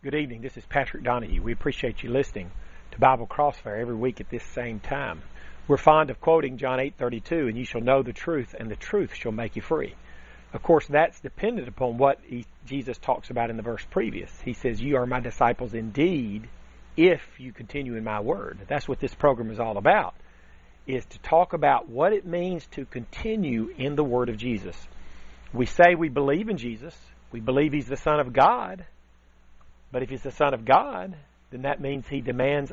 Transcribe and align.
Good 0.00 0.14
evening. 0.14 0.42
This 0.42 0.56
is 0.56 0.64
Patrick 0.64 1.02
Donahue. 1.02 1.42
We 1.42 1.50
appreciate 1.50 2.04
you 2.04 2.10
listening 2.10 2.52
to 2.92 3.00
Bible 3.00 3.26
Crossfire 3.26 3.74
every 3.74 3.96
week 3.96 4.20
at 4.20 4.30
this 4.30 4.44
same 4.44 4.78
time. 4.78 5.22
We're 5.66 5.76
fond 5.76 6.10
of 6.10 6.20
quoting 6.20 6.56
John 6.56 6.78
8:32, 6.78 7.48
and 7.48 7.58
you 7.58 7.64
shall 7.64 7.80
know 7.80 8.04
the 8.04 8.12
truth, 8.12 8.54
and 8.56 8.70
the 8.70 8.76
truth 8.76 9.12
shall 9.12 9.32
make 9.32 9.56
you 9.56 9.62
free. 9.62 9.96
Of 10.52 10.62
course, 10.62 10.86
that's 10.86 11.18
dependent 11.18 11.66
upon 11.66 11.98
what 11.98 12.20
he, 12.22 12.46
Jesus 12.64 12.96
talks 12.96 13.30
about 13.30 13.50
in 13.50 13.56
the 13.56 13.64
verse 13.64 13.84
previous. 13.90 14.30
He 14.42 14.52
says, 14.52 14.80
"You 14.80 14.98
are 14.98 15.04
my 15.04 15.18
disciples 15.18 15.74
indeed, 15.74 16.48
if 16.96 17.40
you 17.40 17.52
continue 17.52 17.96
in 17.96 18.04
my 18.04 18.20
word." 18.20 18.60
That's 18.68 18.86
what 18.86 19.00
this 19.00 19.16
program 19.16 19.50
is 19.50 19.58
all 19.58 19.78
about. 19.78 20.14
Is 20.86 21.04
to 21.06 21.18
talk 21.22 21.54
about 21.54 21.88
what 21.88 22.12
it 22.12 22.24
means 22.24 22.64
to 22.68 22.84
continue 22.84 23.74
in 23.76 23.96
the 23.96 24.04
word 24.04 24.28
of 24.28 24.36
Jesus. 24.36 24.76
We 25.52 25.66
say 25.66 25.96
we 25.96 26.08
believe 26.08 26.48
in 26.48 26.56
Jesus. 26.56 26.96
We 27.32 27.40
believe 27.40 27.72
he's 27.72 27.88
the 27.88 27.96
Son 27.96 28.20
of 28.20 28.32
God. 28.32 28.86
But 29.90 30.02
if 30.02 30.10
he's 30.10 30.22
the 30.22 30.30
Son 30.30 30.54
of 30.54 30.64
God, 30.64 31.16
then 31.50 31.62
that 31.62 31.80
means 31.80 32.06
he 32.06 32.20
demands 32.20 32.72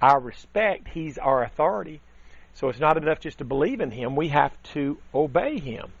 our 0.00 0.20
respect. 0.20 0.88
He's 0.88 1.18
our 1.18 1.42
authority. 1.42 2.00
So 2.54 2.68
it's 2.68 2.78
not 2.78 2.96
enough 2.96 3.20
just 3.20 3.38
to 3.38 3.44
believe 3.44 3.80
in 3.80 3.90
him. 3.90 4.14
We 4.14 4.28
have 4.28 4.52
to 4.74 4.98
obey 5.12 5.58
him. 5.58 5.92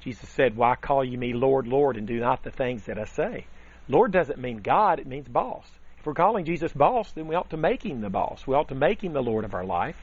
Jesus 0.00 0.28
said, 0.28 0.56
Why 0.56 0.74
call 0.76 1.04
you 1.04 1.16
me 1.16 1.32
Lord, 1.32 1.66
Lord, 1.66 1.96
and 1.96 2.06
do 2.06 2.18
not 2.20 2.42
the 2.42 2.50
things 2.50 2.84
that 2.84 2.98
I 2.98 3.04
say? 3.04 3.46
Lord 3.88 4.12
doesn't 4.12 4.38
mean 4.38 4.58
God, 4.58 5.00
it 5.00 5.06
means 5.06 5.28
boss. 5.28 5.66
If 5.98 6.06
we're 6.06 6.14
calling 6.14 6.44
Jesus 6.44 6.72
boss, 6.72 7.10
then 7.12 7.26
we 7.26 7.34
ought 7.34 7.50
to 7.50 7.56
make 7.56 7.84
him 7.84 8.00
the 8.00 8.08
boss. 8.08 8.46
We 8.46 8.54
ought 8.54 8.68
to 8.68 8.74
make 8.74 9.02
him 9.02 9.12
the 9.12 9.22
Lord 9.22 9.44
of 9.44 9.54
our 9.54 9.64
life. 9.64 9.96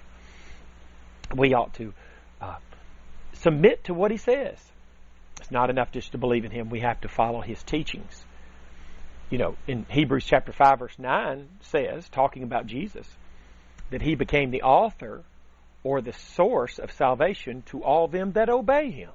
We 1.35 1.53
ought 1.53 1.73
to 1.75 1.93
uh, 2.41 2.57
submit 3.33 3.85
to 3.85 3.93
what 3.93 4.11
he 4.11 4.17
says. 4.17 4.59
It's 5.39 5.51
not 5.51 5.69
enough 5.69 5.91
just 5.91 6.11
to 6.11 6.17
believe 6.17 6.45
in 6.45 6.51
him. 6.51 6.69
We 6.69 6.81
have 6.81 7.01
to 7.01 7.07
follow 7.07 7.41
his 7.41 7.61
teachings 7.63 8.25
you 9.29 9.37
know, 9.37 9.55
in 9.67 9.85
Hebrews 9.89 10.25
chapter 10.25 10.51
5 10.51 10.79
verse 10.79 10.97
9 10.97 11.47
says, 11.61 12.07
talking 12.09 12.43
about 12.43 12.67
Jesus, 12.67 13.07
that 13.89 14.01
he 14.01 14.15
became 14.15 14.51
the 14.51 14.63
author 14.63 15.23
or 15.83 16.01
the 16.01 16.13
source 16.13 16.79
of 16.79 16.91
salvation 16.91 17.63
to 17.67 17.83
all 17.83 18.07
them 18.07 18.33
that 18.33 18.49
obey 18.49 18.91
him. 18.91 19.11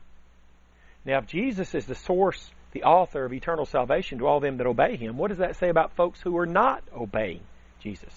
Now, 1.04 1.18
if 1.18 1.26
Jesus 1.26 1.74
is 1.74 1.86
the 1.86 1.94
source, 1.94 2.50
the 2.72 2.84
author 2.84 3.24
of 3.24 3.32
eternal 3.32 3.66
salvation 3.66 4.18
to 4.18 4.26
all 4.26 4.40
them 4.40 4.58
that 4.58 4.66
obey 4.66 4.96
him, 4.96 5.16
what 5.16 5.28
does 5.28 5.38
that 5.38 5.56
say 5.56 5.68
about 5.68 5.96
folks 5.96 6.20
who 6.20 6.36
are 6.38 6.46
not 6.46 6.82
obeying 6.94 7.42
Jesus? 7.80 8.14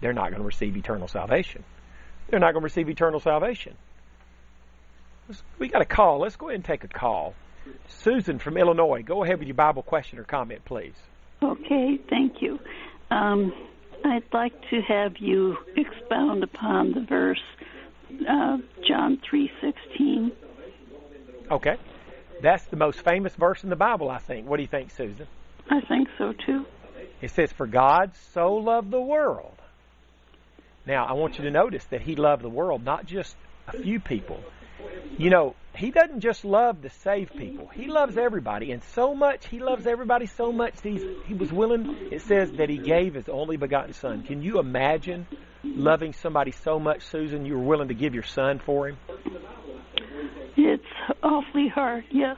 They're 0.00 0.12
not 0.12 0.30
going 0.30 0.40
to 0.40 0.46
receive 0.46 0.76
eternal 0.76 1.08
salvation. 1.08 1.64
They're 2.28 2.40
not 2.40 2.52
going 2.52 2.62
to 2.62 2.64
receive 2.64 2.88
eternal 2.88 3.20
salvation. 3.20 3.74
We 5.58 5.68
got 5.68 5.82
a 5.82 5.86
call. 5.86 6.20
Let's 6.20 6.36
go 6.36 6.48
ahead 6.48 6.56
and 6.56 6.64
take 6.64 6.84
a 6.84 6.88
call. 6.88 7.34
Susan 7.88 8.38
from 8.38 8.56
Illinois, 8.56 9.02
go 9.02 9.24
ahead 9.24 9.38
with 9.38 9.48
your 9.48 9.56
Bible 9.56 9.82
question 9.82 10.18
or 10.18 10.24
comment, 10.24 10.64
please. 10.64 10.94
Okay, 11.42 11.98
thank 12.08 12.40
you. 12.40 12.58
Um, 13.10 13.52
I'd 14.04 14.24
like 14.32 14.54
to 14.70 14.80
have 14.82 15.18
you 15.18 15.56
expound 15.76 16.42
upon 16.42 16.92
the 16.92 17.00
verse 17.00 17.42
uh, 18.28 18.58
John 18.86 19.20
three 19.28 19.50
sixteen. 19.60 20.32
Okay, 21.50 21.76
that's 22.40 22.64
the 22.66 22.76
most 22.76 23.02
famous 23.02 23.34
verse 23.34 23.62
in 23.64 23.70
the 23.70 23.76
Bible, 23.76 24.10
I 24.10 24.18
think. 24.18 24.48
What 24.48 24.56
do 24.56 24.62
you 24.62 24.68
think, 24.68 24.90
Susan? 24.90 25.26
I 25.70 25.80
think 25.80 26.08
so 26.18 26.32
too. 26.32 26.64
It 27.20 27.30
says, 27.30 27.52
"For 27.52 27.66
God 27.66 28.12
so 28.32 28.54
loved 28.54 28.90
the 28.90 29.00
world." 29.00 29.54
Now, 30.86 31.04
I 31.06 31.14
want 31.14 31.38
you 31.38 31.44
to 31.44 31.50
notice 31.50 31.84
that 31.86 32.02
He 32.02 32.14
loved 32.14 32.42
the 32.42 32.48
world, 32.48 32.84
not 32.84 33.06
just 33.06 33.36
a 33.66 33.72
few 33.72 33.98
people. 33.98 34.40
You 35.18 35.30
know, 35.30 35.54
he 35.74 35.90
doesn't 35.90 36.20
just 36.20 36.44
love 36.44 36.82
to 36.82 36.90
save 36.90 37.30
people. 37.36 37.68
He 37.68 37.86
loves 37.86 38.16
everybody. 38.16 38.72
And 38.72 38.82
so 38.94 39.14
much, 39.14 39.46
he 39.46 39.60
loves 39.60 39.86
everybody 39.86 40.26
so 40.26 40.52
much, 40.52 40.74
he's, 40.82 41.02
he 41.26 41.34
was 41.34 41.52
willing, 41.52 42.08
it 42.10 42.22
says 42.22 42.52
that 42.52 42.68
he 42.68 42.78
gave 42.78 43.14
his 43.14 43.28
only 43.28 43.56
begotten 43.56 43.92
son. 43.92 44.22
Can 44.22 44.42
you 44.42 44.58
imagine 44.58 45.26
loving 45.62 46.12
somebody 46.12 46.52
so 46.52 46.78
much, 46.78 47.02
Susan, 47.02 47.46
you 47.46 47.54
were 47.54 47.64
willing 47.64 47.88
to 47.88 47.94
give 47.94 48.14
your 48.14 48.24
son 48.24 48.58
for 48.58 48.88
him? 48.88 48.98
It's 50.56 50.84
awfully 51.22 51.68
hard, 51.68 52.04
yes. 52.10 52.36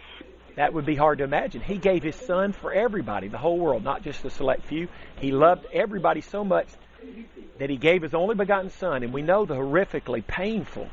That 0.57 0.75
would 0.75 0.87
be 0.87 0.97
hard 0.97 1.19
to 1.19 1.25
imagine. 1.25 1.61
He 1.61 1.79
gave 1.79 2.03
his 2.03 2.17
son 2.17 2.53
for 2.53 2.73
everybody, 2.73 3.29
the 3.29 3.39
whole 3.39 3.59
world, 3.59 3.85
not 3.85 4.03
just 4.03 4.25
a 4.25 4.31
select 4.31 4.67
few. 4.67 4.89
He 5.21 5.31
loved 5.31 5.67
everybody 5.73 6.21
so 6.21 6.43
much 6.43 6.67
that 7.59 7.71
he 7.71 7.77
gave 7.77 8.03
his 8.03 8.13
only 8.13 8.35
begotten 8.35 8.71
son. 8.71 9.05
And 9.05 9.13
we 9.13 9.23
know 9.23 9.47
the 9.47 9.55
horrifically 9.55 10.27
painful 10.27 10.89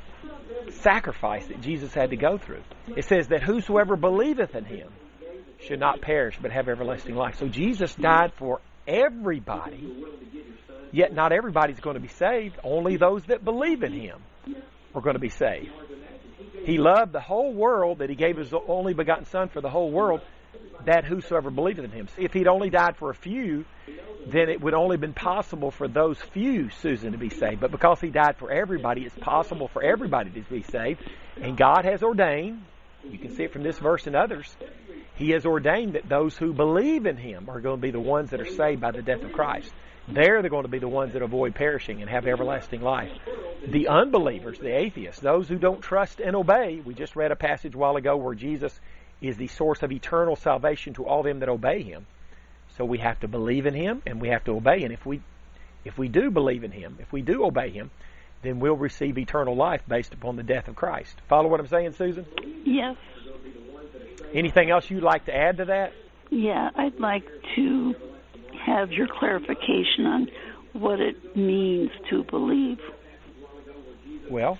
sacrifice 0.81 1.45
that 1.47 1.61
Jesus 1.61 1.93
had 1.93 2.11
to 2.11 2.17
go 2.17 2.37
through. 2.37 2.63
It 2.95 3.05
says 3.05 3.27
that 3.29 3.43
whosoever 3.43 3.95
believeth 3.95 4.55
in 4.55 4.65
him 4.65 4.89
should 5.59 5.79
not 5.79 6.01
perish 6.01 6.37
but 6.41 6.51
have 6.51 6.67
everlasting 6.67 7.15
life. 7.15 7.37
So 7.37 7.47
Jesus 7.47 7.95
died 7.95 8.33
for 8.37 8.61
everybody, 8.87 10.05
yet 10.91 11.13
not 11.13 11.31
everybody's 11.31 11.79
going 11.79 11.95
to 11.95 12.01
be 12.01 12.07
saved. 12.07 12.57
Only 12.63 12.97
those 12.97 13.23
that 13.25 13.43
believe 13.43 13.83
in 13.83 13.93
him 13.93 14.19
are 14.93 15.01
going 15.01 15.15
to 15.15 15.19
be 15.19 15.29
saved. 15.29 15.71
He 16.65 16.77
loved 16.77 17.11
the 17.11 17.21
whole 17.21 17.53
world 17.53 17.99
that 17.99 18.09
he 18.09 18.15
gave 18.15 18.37
his 18.37 18.53
only 18.67 18.93
begotten 18.93 19.25
son 19.25 19.49
for 19.49 19.61
the 19.61 19.69
whole 19.69 19.91
world 19.91 20.21
that 20.85 21.05
whosoever 21.05 21.49
believeth 21.51 21.85
in 21.85 21.91
him. 21.91 22.07
If 22.17 22.33
he'd 22.33 22.47
only 22.47 22.69
died 22.69 22.97
for 22.97 23.09
a 23.09 23.15
few, 23.15 23.65
then 24.25 24.49
it 24.49 24.59
would 24.61 24.73
only 24.73 24.95
have 24.95 25.01
been 25.01 25.13
possible 25.13 25.71
for 25.71 25.87
those 25.87 26.17
few, 26.17 26.69
Susan, 26.69 27.11
to 27.11 27.17
be 27.17 27.29
saved. 27.29 27.61
But 27.61 27.71
because 27.71 28.01
he 28.01 28.09
died 28.09 28.37
for 28.37 28.51
everybody, 28.51 29.03
it's 29.05 29.15
possible 29.15 29.67
for 29.67 29.83
everybody 29.83 30.31
to 30.31 30.41
be 30.41 30.63
saved. 30.63 31.03
And 31.39 31.55
God 31.55 31.85
has 31.85 32.01
ordained, 32.01 32.61
you 33.03 33.19
can 33.19 33.35
see 33.35 33.43
it 33.43 33.53
from 33.53 33.63
this 33.63 33.77
verse 33.77 34.07
and 34.07 34.15
others, 34.15 34.55
he 35.15 35.29
has 35.31 35.45
ordained 35.45 35.93
that 35.93 36.09
those 36.09 36.35
who 36.35 36.53
believe 36.53 37.05
in 37.05 37.17
him 37.17 37.49
are 37.49 37.61
going 37.61 37.77
to 37.77 37.81
be 37.81 37.91
the 37.91 37.99
ones 37.99 38.31
that 38.31 38.41
are 38.41 38.45
saved 38.45 38.81
by 38.81 38.91
the 38.91 39.01
death 39.01 39.23
of 39.23 39.31
Christ. 39.31 39.71
They're 40.07 40.41
going 40.49 40.63
to 40.63 40.69
be 40.69 40.79
the 40.79 40.87
ones 40.87 41.13
that 41.13 41.21
avoid 41.21 41.55
perishing 41.55 42.01
and 42.01 42.09
have 42.09 42.27
everlasting 42.27 42.81
life. 42.81 43.11
The 43.67 43.87
unbelievers, 43.87 44.59
the 44.59 44.75
atheists, 44.75 45.21
those 45.21 45.47
who 45.47 45.57
don't 45.57 45.81
trust 45.81 46.19
and 46.19 46.35
obey, 46.35 46.81
we 46.85 46.93
just 46.93 47.15
read 47.15 47.31
a 47.31 47.35
passage 47.35 47.73
a 47.73 47.77
while 47.77 47.95
ago 47.95 48.15
where 48.17 48.35
Jesus 48.35 48.79
is 49.21 49.37
the 49.37 49.47
source 49.47 49.81
of 49.81 49.91
eternal 49.91 50.35
salvation 50.35 50.93
to 50.95 51.05
all 51.05 51.23
them 51.23 51.39
that 51.39 51.49
obey 51.49 51.81
him. 51.81 52.05
So 52.77 52.85
we 52.85 52.97
have 52.99 53.19
to 53.21 53.27
believe 53.27 53.65
in 53.65 53.73
him 53.73 54.01
and 54.05 54.19
we 54.19 54.29
have 54.29 54.43
to 54.45 54.51
obey. 54.51 54.83
And 54.83 54.93
if 54.93 55.05
we 55.05 55.21
if 55.83 55.97
we 55.97 56.07
do 56.07 56.31
believe 56.31 56.63
in 56.63 56.71
him, 56.71 56.97
if 56.99 57.11
we 57.13 57.21
do 57.21 57.45
obey 57.45 57.69
him, 57.69 57.91
then 58.41 58.59
we'll 58.59 58.75
receive 58.75 59.17
eternal 59.17 59.55
life 59.55 59.81
based 59.87 60.13
upon 60.13 60.35
the 60.35 60.43
death 60.43 60.67
of 60.67 60.75
Christ. 60.75 61.15
Follow 61.27 61.47
what 61.47 61.59
I'm 61.59 61.67
saying, 61.67 61.93
Susan? 61.93 62.25
Yes. 62.65 62.97
Anything 64.33 64.71
else 64.71 64.89
you'd 64.89 65.03
like 65.03 65.25
to 65.25 65.35
add 65.35 65.57
to 65.57 65.65
that? 65.65 65.93
Yeah, 66.31 66.71
I'd 66.75 66.99
like 66.99 67.23
to 67.55 67.95
have 68.65 68.91
your 68.91 69.07
clarification 69.07 70.05
on 70.05 70.27
what 70.73 70.99
it 70.99 71.35
means 71.35 71.91
to 72.09 72.23
believe. 72.23 72.79
Well, 74.29 74.57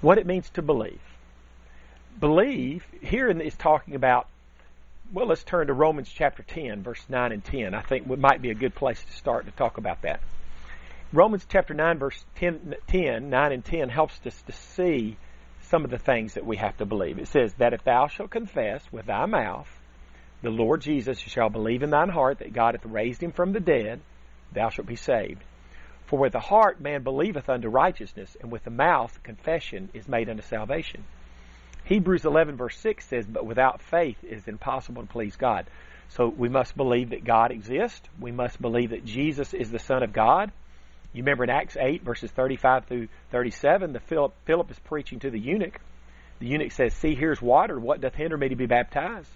what 0.00 0.16
it 0.16 0.26
means 0.26 0.48
to 0.50 0.62
believe 0.62 1.00
believe 2.18 2.84
here 3.00 3.30
is 3.30 3.56
talking 3.56 3.94
about 3.94 4.26
well 5.12 5.26
let's 5.26 5.42
turn 5.42 5.66
to 5.66 5.72
romans 5.72 6.10
chapter 6.12 6.42
10 6.42 6.82
verse 6.82 7.02
9 7.08 7.32
and 7.32 7.44
10 7.44 7.74
i 7.74 7.80
think 7.80 8.06
it 8.06 8.18
might 8.18 8.42
be 8.42 8.50
a 8.50 8.54
good 8.54 8.74
place 8.74 9.02
to 9.02 9.12
start 9.12 9.46
to 9.46 9.52
talk 9.52 9.78
about 9.78 10.02
that. 10.02 10.20
Romans 11.12 11.46
chapter 11.48 11.72
9 11.72 11.98
verse 11.98 12.24
10, 12.36 12.74
10 12.88 13.30
9 13.30 13.52
and 13.52 13.64
10 13.64 13.88
helps 13.88 14.20
us 14.26 14.42
to 14.42 14.52
see 14.52 15.16
some 15.62 15.84
of 15.84 15.90
the 15.90 15.98
things 15.98 16.34
that 16.34 16.44
we 16.44 16.58
have 16.58 16.76
to 16.76 16.84
believe. 16.84 17.18
It 17.18 17.28
says 17.28 17.54
that 17.54 17.72
if 17.72 17.84
thou 17.84 18.08
shalt 18.08 18.30
confess 18.30 18.82
with 18.92 19.06
thy 19.06 19.24
mouth 19.24 19.68
the 20.42 20.50
lord 20.50 20.82
jesus 20.82 21.24
you 21.24 21.30
shall 21.30 21.48
believe 21.48 21.82
in 21.82 21.90
thine 21.90 22.10
heart 22.10 22.38
that 22.38 22.52
god 22.52 22.74
hath 22.74 22.84
raised 22.84 23.22
him 23.22 23.32
from 23.32 23.52
the 23.52 23.60
dead 23.60 24.00
thou 24.52 24.68
shalt 24.68 24.86
be 24.86 24.96
saved. 24.96 25.42
For 26.04 26.18
with 26.18 26.32
the 26.32 26.40
heart 26.40 26.82
man 26.82 27.02
believeth 27.02 27.48
unto 27.48 27.68
righteousness 27.70 28.36
and 28.42 28.52
with 28.52 28.64
the 28.64 28.70
mouth 28.70 29.22
confession 29.22 29.88
is 29.94 30.06
made 30.06 30.28
unto 30.28 30.42
salvation 30.42 31.04
Hebrews 31.88 32.26
11 32.26 32.56
verse 32.56 32.76
6 32.80 33.06
says, 33.06 33.26
but 33.26 33.46
without 33.46 33.80
faith 33.80 34.18
it 34.22 34.36
is 34.36 34.46
impossible 34.46 35.02
to 35.02 35.08
please 35.08 35.36
God. 35.36 35.66
So 36.10 36.28
we 36.28 36.50
must 36.50 36.76
believe 36.76 37.10
that 37.10 37.24
God 37.24 37.50
exists. 37.50 38.06
We 38.20 38.30
must 38.30 38.60
believe 38.60 38.90
that 38.90 39.06
Jesus 39.06 39.54
is 39.54 39.70
the 39.70 39.78
Son 39.78 40.02
of 40.02 40.12
God. 40.12 40.52
You 41.14 41.22
remember 41.22 41.44
in 41.44 41.50
Acts 41.50 41.78
8 41.80 42.02
verses 42.02 42.30
35 42.30 42.84
through 42.84 43.08
37, 43.32 43.94
the 43.94 44.00
Philip, 44.00 44.34
Philip 44.44 44.70
is 44.70 44.78
preaching 44.80 45.20
to 45.20 45.30
the 45.30 45.40
eunuch. 45.40 45.80
The 46.40 46.48
eunuch 46.48 46.72
says, 46.72 46.92
see 46.92 47.14
here's 47.14 47.40
water. 47.40 47.80
What 47.80 48.02
doth 48.02 48.14
hinder 48.14 48.36
me 48.36 48.50
to 48.50 48.56
be 48.56 48.66
baptized? 48.66 49.30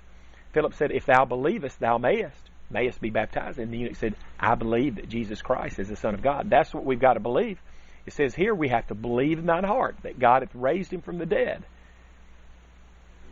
Philip 0.52 0.74
said, 0.74 0.92
if 0.92 1.06
thou 1.06 1.24
believest, 1.24 1.80
thou 1.80 1.96
mayest. 1.96 2.50
Mayest 2.70 3.00
be 3.00 3.08
baptized. 3.08 3.58
And 3.58 3.72
the 3.72 3.78
eunuch 3.78 3.96
said, 3.96 4.14
I 4.38 4.56
believe 4.56 4.96
that 4.96 5.08
Jesus 5.08 5.40
Christ 5.40 5.78
is 5.78 5.88
the 5.88 5.96
Son 5.96 6.12
of 6.12 6.20
God. 6.20 6.50
That's 6.50 6.74
what 6.74 6.84
we've 6.84 7.00
got 7.00 7.14
to 7.14 7.20
believe. 7.20 7.58
It 8.04 8.12
says 8.12 8.34
here 8.34 8.54
we 8.54 8.68
have 8.68 8.88
to 8.88 8.94
believe 8.94 9.38
in 9.38 9.46
thine 9.46 9.64
heart 9.64 9.96
that 10.02 10.18
God 10.18 10.42
hath 10.42 10.54
raised 10.54 10.92
him 10.92 11.00
from 11.00 11.16
the 11.16 11.24
dead 11.24 11.64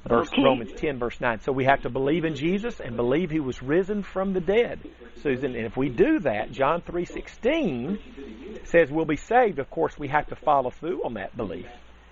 verse 0.09 0.29
okay. 0.29 0.43
Romans 0.43 0.73
10 0.77 0.99
verse 0.99 1.21
9. 1.21 1.41
So 1.41 1.53
we 1.53 1.65
have 1.65 1.83
to 1.83 1.91
believe 1.91 2.25
in 2.25 2.35
Jesus 2.35 2.81
and 2.81 2.97
believe 2.97 3.31
he 3.31 3.41
was 3.41 3.63
risen 3.63 4.03
from 4.03 4.33
the 4.33 4.41
dead. 4.41 4.81
Susan, 5.23 5.55
and 5.55 5.67
if 5.67 5.77
we 5.77 5.89
do 5.89 6.21
that, 6.21 6.53
John 6.53 6.81
3:16 6.83 7.99
says 8.65 8.91
we'll 8.91 9.05
be 9.05 9.17
saved. 9.17 9.59
Of 9.59 9.71
course, 9.71 9.99
we 9.99 10.09
have 10.09 10.29
to 10.29 10.37
follow 10.37 10.71
through 10.71 11.05
on 11.05 11.15
that 11.15 11.37
belief. 11.37 11.67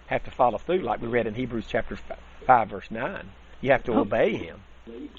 Have 0.06 0.24
to 0.24 0.30
follow 0.30 0.58
through 0.58 0.82
like 0.82 1.00
we 1.00 1.08
read 1.08 1.26
in 1.26 1.34
Hebrews 1.34 1.66
chapter 1.68 1.96
5 2.46 2.68
verse 2.68 2.90
9. 2.90 3.30
You 3.60 3.72
have 3.72 3.84
to 3.84 3.92
oh. 3.92 4.00
obey 4.00 4.36
him. 4.36 4.60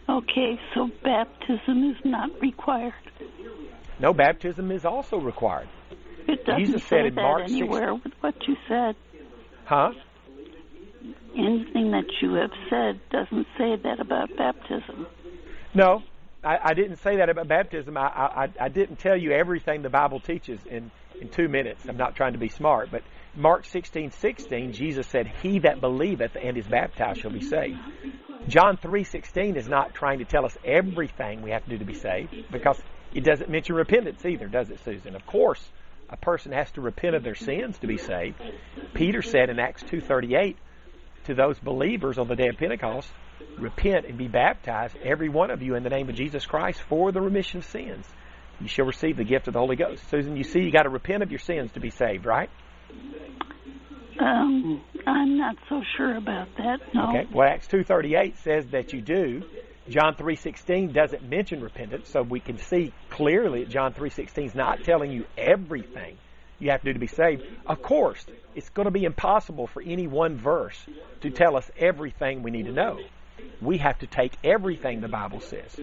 Okay, 0.08 0.60
so 0.74 0.90
baptism 1.04 1.92
is 1.92 1.98
not 2.04 2.30
required. 2.42 2.94
No, 4.00 4.14
baptism 4.14 4.72
is 4.72 4.86
also 4.86 5.18
required. 5.18 5.68
It 6.28 6.46
doesn't 6.46 6.66
Jesus 6.66 6.84
say 6.84 6.90
said 6.90 7.06
in 7.08 7.16
that 7.16 7.22
Mark 7.22 7.44
anywhere 7.44 7.94
with 7.96 8.14
what 8.22 8.36
you 8.48 8.56
said. 8.68 8.96
Huh? 9.66 9.92
Anything 11.36 11.92
that 11.92 12.06
you 12.22 12.34
have 12.34 12.52
said 12.70 13.00
doesn't 13.10 13.48
say 13.58 13.76
that 13.84 14.00
about 14.00 14.36
baptism. 14.36 15.08
No, 15.74 16.04
I, 16.44 16.58
I 16.64 16.74
didn't 16.74 16.98
say 16.98 17.18
that 17.18 17.30
about 17.30 17.48
baptism. 17.48 17.98
I, 17.98 18.08
I, 18.08 18.50
I 18.60 18.70
didn't 18.70 18.98
tell 18.98 19.16
you 19.16 19.32
everything 19.32 19.82
the 19.82 19.90
Bible 19.90 20.20
teaches 20.20 20.60
in, 20.66 20.92
in 21.22 21.30
two 21.30 21.48
minutes. 21.48 21.86
I'm 21.88 21.98
not 21.98 22.16
trying 22.16 22.34
to 22.34 22.40
be 22.40 22.50
smart, 22.50 22.90
but 22.92 23.04
Mark 23.36 23.66
16, 23.66 24.12
16, 24.12 24.74
Jesus 24.74 25.08
said, 25.08 25.28
He 25.42 25.60
that 25.60 25.80
believeth 25.80 26.36
and 26.42 26.58
is 26.58 26.68
baptized 26.68 27.22
shall 27.22 27.32
be 27.32 27.42
saved. 27.42 27.80
John 28.48 28.78
3:16 28.78 29.58
is 29.58 29.68
not 29.68 29.94
trying 29.94 30.20
to 30.20 30.26
tell 30.26 30.46
us 30.46 30.58
everything 30.66 31.42
we 31.42 31.52
have 31.52 31.64
to 31.66 31.70
do 31.70 31.78
to 31.78 31.86
be 31.86 31.94
saved 31.94 32.34
because 32.52 32.82
it 33.14 33.24
doesn't 33.24 33.50
mention 33.50 33.76
repentance 33.76 34.26
either, 34.26 34.48
does 34.48 34.70
it, 34.70 34.80
Susan? 34.84 35.16
Of 35.16 35.26
course, 35.26 35.64
a 36.10 36.18
person 36.18 36.52
has 36.54 36.72
to 36.72 36.82
repent 36.82 37.16
of 37.16 37.24
their 37.24 37.36
sins 37.36 37.78
to 37.80 37.88
be 37.88 37.98
saved. 37.98 38.42
Peter 38.94 39.22
said 39.22 39.50
in 39.50 39.60
Acts 39.60 39.84
2:38 39.84 40.56
to 41.26 41.34
those 41.34 41.58
believers 41.60 42.18
on 42.18 42.28
the 42.28 42.36
day 42.36 42.48
of 42.48 42.58
Pentecost, 42.58 43.10
repent 43.58 44.06
and 44.06 44.18
be 44.18 44.28
baptized 44.28 44.96
every 45.04 45.30
one 45.30 45.52
of 45.52 45.62
you 45.62 45.76
in 45.76 45.84
the 45.84 45.90
name 45.90 46.10
of 46.10 46.16
Jesus 46.16 46.46
Christ 46.46 46.82
for 46.82 47.12
the 47.12 47.22
remission 47.22 47.60
of 47.60 47.66
sins. 47.66 48.06
You 48.60 48.68
shall 48.68 48.86
receive 48.86 49.18
the 49.18 49.24
gift 49.24 49.48
of 49.48 49.54
the 49.54 49.60
Holy 49.60 49.76
Ghost. 49.76 50.08
Susan, 50.10 50.36
you 50.36 50.44
see 50.44 50.60
you 50.60 50.72
got 50.72 50.84
to 50.84 50.90
repent 50.90 51.24
of 51.24 51.32
your 51.32 51.40
sins 51.40 51.72
to 51.74 51.80
be 51.80 51.90
saved, 51.90 52.26
right? 52.26 52.50
Um, 54.20 54.82
I'm 55.08 55.38
not 55.38 55.56
so 55.70 55.82
sure 55.96 56.18
about 56.18 56.50
that. 56.58 56.80
No. 56.94 57.10
Okay. 57.10 57.28
Well, 57.32 57.48
Acts 57.48 57.68
2:38 57.68 58.38
says 58.38 58.68
that 58.68 58.92
you 58.92 59.02
do. 59.02 59.44
John 59.88 60.16
3:16 60.16 60.92
doesn't 60.92 61.24
mention 61.24 61.62
repentance, 61.62 62.10
so 62.10 62.22
we 62.22 62.42
can 62.42 62.58
see 62.58 62.92
clearly 63.10 63.64
that 63.64 63.72
John 63.72 63.94
3:16 63.94 64.46
is 64.46 64.56
not 64.56 64.84
telling 64.84 65.12
you 65.12 65.26
everything 65.38 66.18
you 66.60 66.72
have 66.72 66.82
to 66.82 66.88
do 66.88 66.94
to 66.94 67.00
be 67.00 67.08
saved. 67.08 67.44
Of 67.66 67.82
course, 67.82 68.26
it's 68.56 68.70
going 68.70 68.86
to 68.86 68.92
be 68.92 69.06
impossible 69.06 69.68
for 69.68 69.82
any 69.82 70.08
one 70.08 70.38
verse 70.38 70.78
to 71.22 71.30
tell 71.30 71.56
us 71.56 71.70
everything 71.78 72.44
we 72.44 72.52
need 72.52 72.66
to 72.66 72.72
know. 72.72 73.00
We 73.62 73.78
have 73.78 74.00
to 74.00 74.08
take 74.08 74.34
everything 74.44 75.02
the 75.02 75.08
Bible 75.08 75.40
says. 75.40 75.80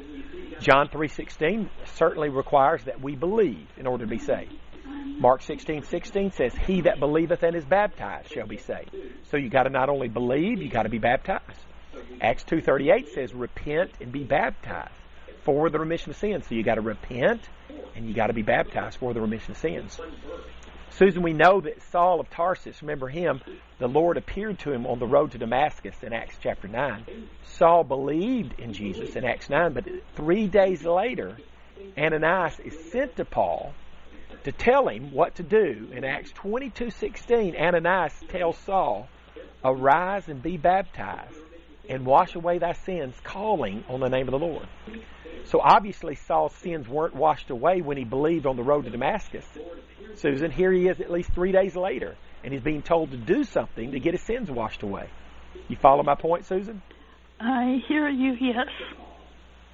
John 0.61 0.89
3:16 0.89 1.69
certainly 1.85 2.29
requires 2.29 2.85
that 2.85 3.01
we 3.01 3.17
believe 3.17 3.67
in 3.77 3.87
order 3.87 4.05
to 4.05 4.11
be 4.11 4.19
saved. 4.19 4.55
Mark 5.19 5.43
16:16 5.43 6.33
says, 6.33 6.55
"He 6.55 6.83
that 6.83 7.01
believeth 7.01 7.43
and 7.43 7.57
is 7.57 7.65
baptized 7.65 8.31
shall 8.33 8.47
be 8.47 8.59
saved." 8.59 8.95
So 9.25 9.37
you 9.37 9.49
got 9.49 9.65
to 9.65 9.71
not 9.71 9.89
only 9.89 10.09
believe, 10.09 10.63
you 10.63 10.69
got 10.69 10.83
to 10.83 10.89
be 10.91 10.99
baptized. 10.99 11.65
Acts 12.21 12.45
2:38 12.45 13.09
says, 13.09 13.35
"Repent 13.35 13.93
and 14.01 14.13
be 14.13 14.25
baptized 14.25 14.93
for 15.45 15.71
the 15.71 15.79
remission 15.79 16.11
of 16.11 16.17
sins." 16.17 16.47
So 16.47 16.55
you 16.55 16.63
got 16.63 16.75
to 16.75 16.83
repent 16.83 17.49
and 17.95 18.07
you 18.07 18.15
got 18.15 18.27
to 18.27 18.35
be 18.35 18.43
baptized 18.43 18.99
for 18.99 19.15
the 19.15 19.21
remission 19.21 19.53
of 19.53 19.57
sins. 19.57 19.99
Susan, 20.91 21.23
we 21.23 21.33
know 21.33 21.61
that 21.61 21.83
Saul 21.91 22.21
of 22.21 22.31
Tarsus, 22.31 22.81
remember 22.83 23.09
him, 23.09 23.41
the 23.79 23.89
Lord 23.89 24.17
appeared 24.17 24.59
to 24.61 24.73
him 24.73 24.87
on 24.87 24.99
the 24.99 25.07
road 25.07 25.33
to 25.33 25.39
Damascus 25.39 25.95
in 26.03 26.13
Acts 26.13 26.39
chapter 26.41 26.69
9. 26.69 27.05
Saul 27.45 27.85
believed 27.85 28.59
in 28.59 28.73
Jesus 28.73 29.15
in 29.15 29.25
Acts 29.25 29.51
9, 29.51 29.73
but 29.75 29.85
three 30.15 30.47
days 30.47 30.85
later, 30.85 31.37
Ananias 31.99 32.59
is 32.61 32.91
sent 32.91 33.17
to 33.17 33.25
Paul 33.25 33.73
to 34.45 34.53
tell 34.53 34.89
him 34.89 35.13
what 35.13 35.35
to 35.35 35.43
do. 35.43 35.89
In 35.93 36.05
Acts 36.05 36.33
22:16, 36.33 37.57
Ananias 37.57 38.19
tells 38.29 38.57
Saul, 38.59 39.09
"Arise 39.65 40.29
and 40.29 40.43
be 40.43 40.57
baptized, 40.57 41.37
and 41.89 42.07
wash 42.07 42.35
away 42.35 42.59
thy 42.59 42.73
sins, 42.73 43.19
calling 43.23 43.85
on 43.89 44.01
the 44.01 44.09
name 44.09 44.29
of 44.29 44.33
the 44.33 44.47
Lord." 44.47 44.67
So 45.45 45.61
obviously 45.61 46.15
Saul's 46.15 46.55
sins 46.55 46.89
weren't 46.89 47.15
washed 47.15 47.51
away 47.51 47.81
when 47.81 47.97
he 47.97 48.05
believed 48.05 48.47
on 48.47 48.57
the 48.57 48.63
road 48.63 48.85
to 48.85 48.91
Damascus. 48.91 49.47
Susan, 50.19 50.51
here 50.51 50.73
he 50.73 50.89
is 50.89 51.01
at 51.01 51.11
least 51.11 51.33
three 51.33 51.53
days 51.53 51.77
later, 51.77 52.17
and 52.43 52.53
he's 52.53 52.63
being 52.63 52.83
told 52.83 53.11
to 53.11 53.17
do 53.17 53.45
something 53.45 53.93
to 53.93 54.01
get 54.01 54.15
his 54.15 54.23
sins 54.23 54.51
washed 54.51 54.83
away. 54.83 55.09
You 55.69 55.77
follow 55.77 56.03
my 56.03 56.15
point, 56.15 56.47
Susan? 56.47 56.83
I 57.41 57.83
hear 57.89 58.09
you. 58.09 58.37
Yes. 58.41 58.69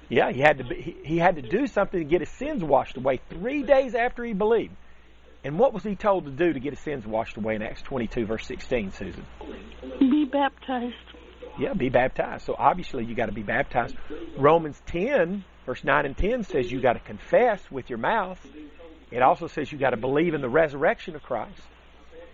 Yeah, 0.09 0.31
he 0.31 0.41
had 0.41 0.57
to 0.57 0.63
be, 0.63 0.75
he, 0.75 0.95
he 1.05 1.17
had 1.17 1.37
to 1.37 1.41
do 1.41 1.67
something 1.67 1.99
to 1.99 2.05
get 2.05 2.21
his 2.21 2.29
sins 2.29 2.63
washed 2.63 2.97
away 2.97 3.19
three 3.29 3.63
days 3.63 3.95
after 3.95 4.23
he 4.23 4.33
believed. 4.33 4.75
And 5.43 5.59
what 5.59 5.73
was 5.73 5.83
he 5.83 5.95
told 5.95 6.25
to 6.25 6.31
do 6.31 6.53
to 6.53 6.59
get 6.59 6.71
his 6.71 6.79
sins 6.79 7.05
washed 7.05 7.37
away 7.37 7.55
in 7.55 7.61
Acts 7.61 7.81
22, 7.81 8.25
verse 8.25 8.45
16, 8.45 8.91
Susan? 8.91 9.25
Be 9.99 10.25
baptized. 10.31 10.95
Yeah, 11.59 11.73
be 11.73 11.89
baptized. 11.89 12.45
So 12.45 12.55
obviously 12.57 13.05
you 13.05 13.15
got 13.15 13.25
to 13.27 13.33
be 13.33 13.43
baptized. 13.43 13.95
Romans 14.37 14.81
10, 14.87 15.43
verse 15.65 15.83
9 15.83 16.05
and 16.05 16.17
10 16.17 16.43
says 16.43 16.71
you 16.71 16.81
got 16.81 16.93
to 16.93 16.99
confess 16.99 17.59
with 17.69 17.89
your 17.89 17.99
mouth. 17.99 18.39
It 19.13 19.21
also 19.21 19.45
says 19.45 19.71
you 19.71 19.77
got 19.77 19.91
to 19.91 19.97
believe 19.97 20.33
in 20.33 20.41
the 20.41 20.49
resurrection 20.49 21.15
of 21.15 21.21
Christ. 21.21 21.61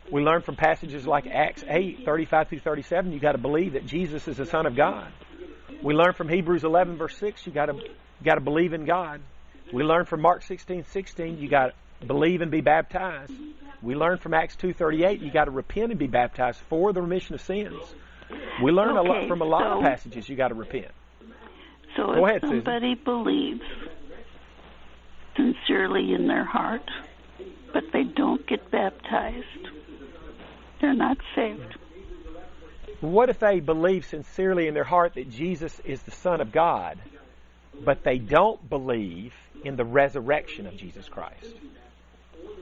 We 0.10 0.22
learn 0.22 0.42
from 0.42 0.56
passages 0.56 1.06
like 1.06 1.28
Acts 1.28 1.64
8, 1.68 2.06
35 2.06 2.48
through 2.48 2.60
37, 2.60 3.12
you 3.12 3.20
got 3.20 3.34
to 3.34 3.38
believe 3.38 3.74
that 3.74 3.86
Jesus 3.86 4.28
is 4.30 4.38
the 4.38 4.46
Son 4.46 4.66
of 4.66 4.78
God. 4.78 5.12
We 5.84 5.94
learn 5.94 6.14
from 6.14 6.30
Hebrews 6.30 6.64
11, 6.64 6.98
verse 6.98 7.18
6, 7.18 7.46
you 7.46 7.52
got 7.52 7.66
to 7.66 7.74
got 8.24 8.36
to 8.36 8.42
believe 8.42 8.74
in 8.74 8.86
God. 8.86 9.22
We 9.74 9.84
learn 9.84 10.06
from 10.06 10.22
Mark 10.22 10.42
16, 10.44 10.86
16, 10.86 11.38
you 11.38 11.50
got 11.50 11.74
to 12.00 12.08
believe 12.08 12.42
and 12.42 12.50
be 12.50 12.62
baptized. 12.62 13.34
We 13.82 13.96
learn 13.96 14.18
from 14.18 14.34
Acts 14.34 14.56
2:38, 14.56 15.22
you 15.22 15.32
got 15.32 15.46
to 15.46 15.52
repent 15.52 15.92
and 15.92 16.00
be 16.00 16.08
baptized 16.08 16.60
for 16.70 16.94
the 16.94 17.02
remission 17.02 17.36
of 17.36 17.42
sins. 17.42 17.76
We 18.64 18.72
learn 18.72 18.98
okay, 18.98 19.08
a 19.08 19.12
lot 19.12 19.28
from 19.28 19.42
a 19.42 19.46
lot 19.46 19.64
so, 19.64 19.80
of 19.80 19.84
passages. 19.84 20.30
You 20.30 20.36
got 20.36 20.50
to 20.50 20.56
repent. 20.56 20.92
So 21.96 22.08
Go 22.08 22.26
if 22.26 22.30
ahead, 22.30 22.42
Susan. 22.42 22.64
somebody 22.64 22.96
believes 22.96 23.62
sincerely 25.40 26.14
in 26.14 26.28
their 26.28 26.44
heart, 26.44 26.84
but 27.74 27.84
they 27.94 28.04
don't 28.04 28.46
get 28.48 28.70
baptized, 28.72 29.46
they're 30.82 30.94
not 30.94 31.18
saved. 31.36 31.78
What 33.02 33.30
if 33.30 33.40
they 33.40 33.62
believe 33.62 34.06
sincerely 34.06 34.68
in 34.68 34.74
their 34.74 34.84
heart 34.84 35.14
that 35.16 35.30
Jesus 35.30 35.80
is 35.86 36.02
the 36.04 36.12
Son 36.12 36.42
of 36.42 36.52
God, 36.52 37.00
but 37.86 38.04
they 38.04 38.18
don't 38.18 38.70
believe 38.70 39.34
in 39.64 39.78
the 39.78 39.86
resurrection 39.86 40.68
of 40.68 40.76
Jesus 40.76 41.08
Christ? 41.08 41.56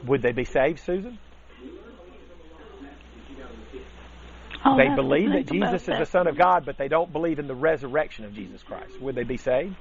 Would 0.06 0.22
they 0.22 0.32
be 0.32 0.46
saved, 0.46 0.80
Susan? 0.80 1.18
I'll 4.64 4.78
they 4.78 4.90
believe 4.90 5.32
that 5.32 5.52
Jesus 5.52 5.82
is 5.82 5.98
the 5.98 6.06
Son 6.06 6.28
of 6.28 6.38
God, 6.38 6.66
but 6.66 6.78
they 6.78 6.88
don't 6.88 7.12
believe 7.12 7.40
in 7.40 7.48
the 7.48 7.56
resurrection 7.56 8.26
of 8.26 8.34
Jesus 8.34 8.62
Christ. 8.62 9.00
Would 9.02 9.16
they 9.16 9.24
be 9.24 9.38
saved? 9.38 9.76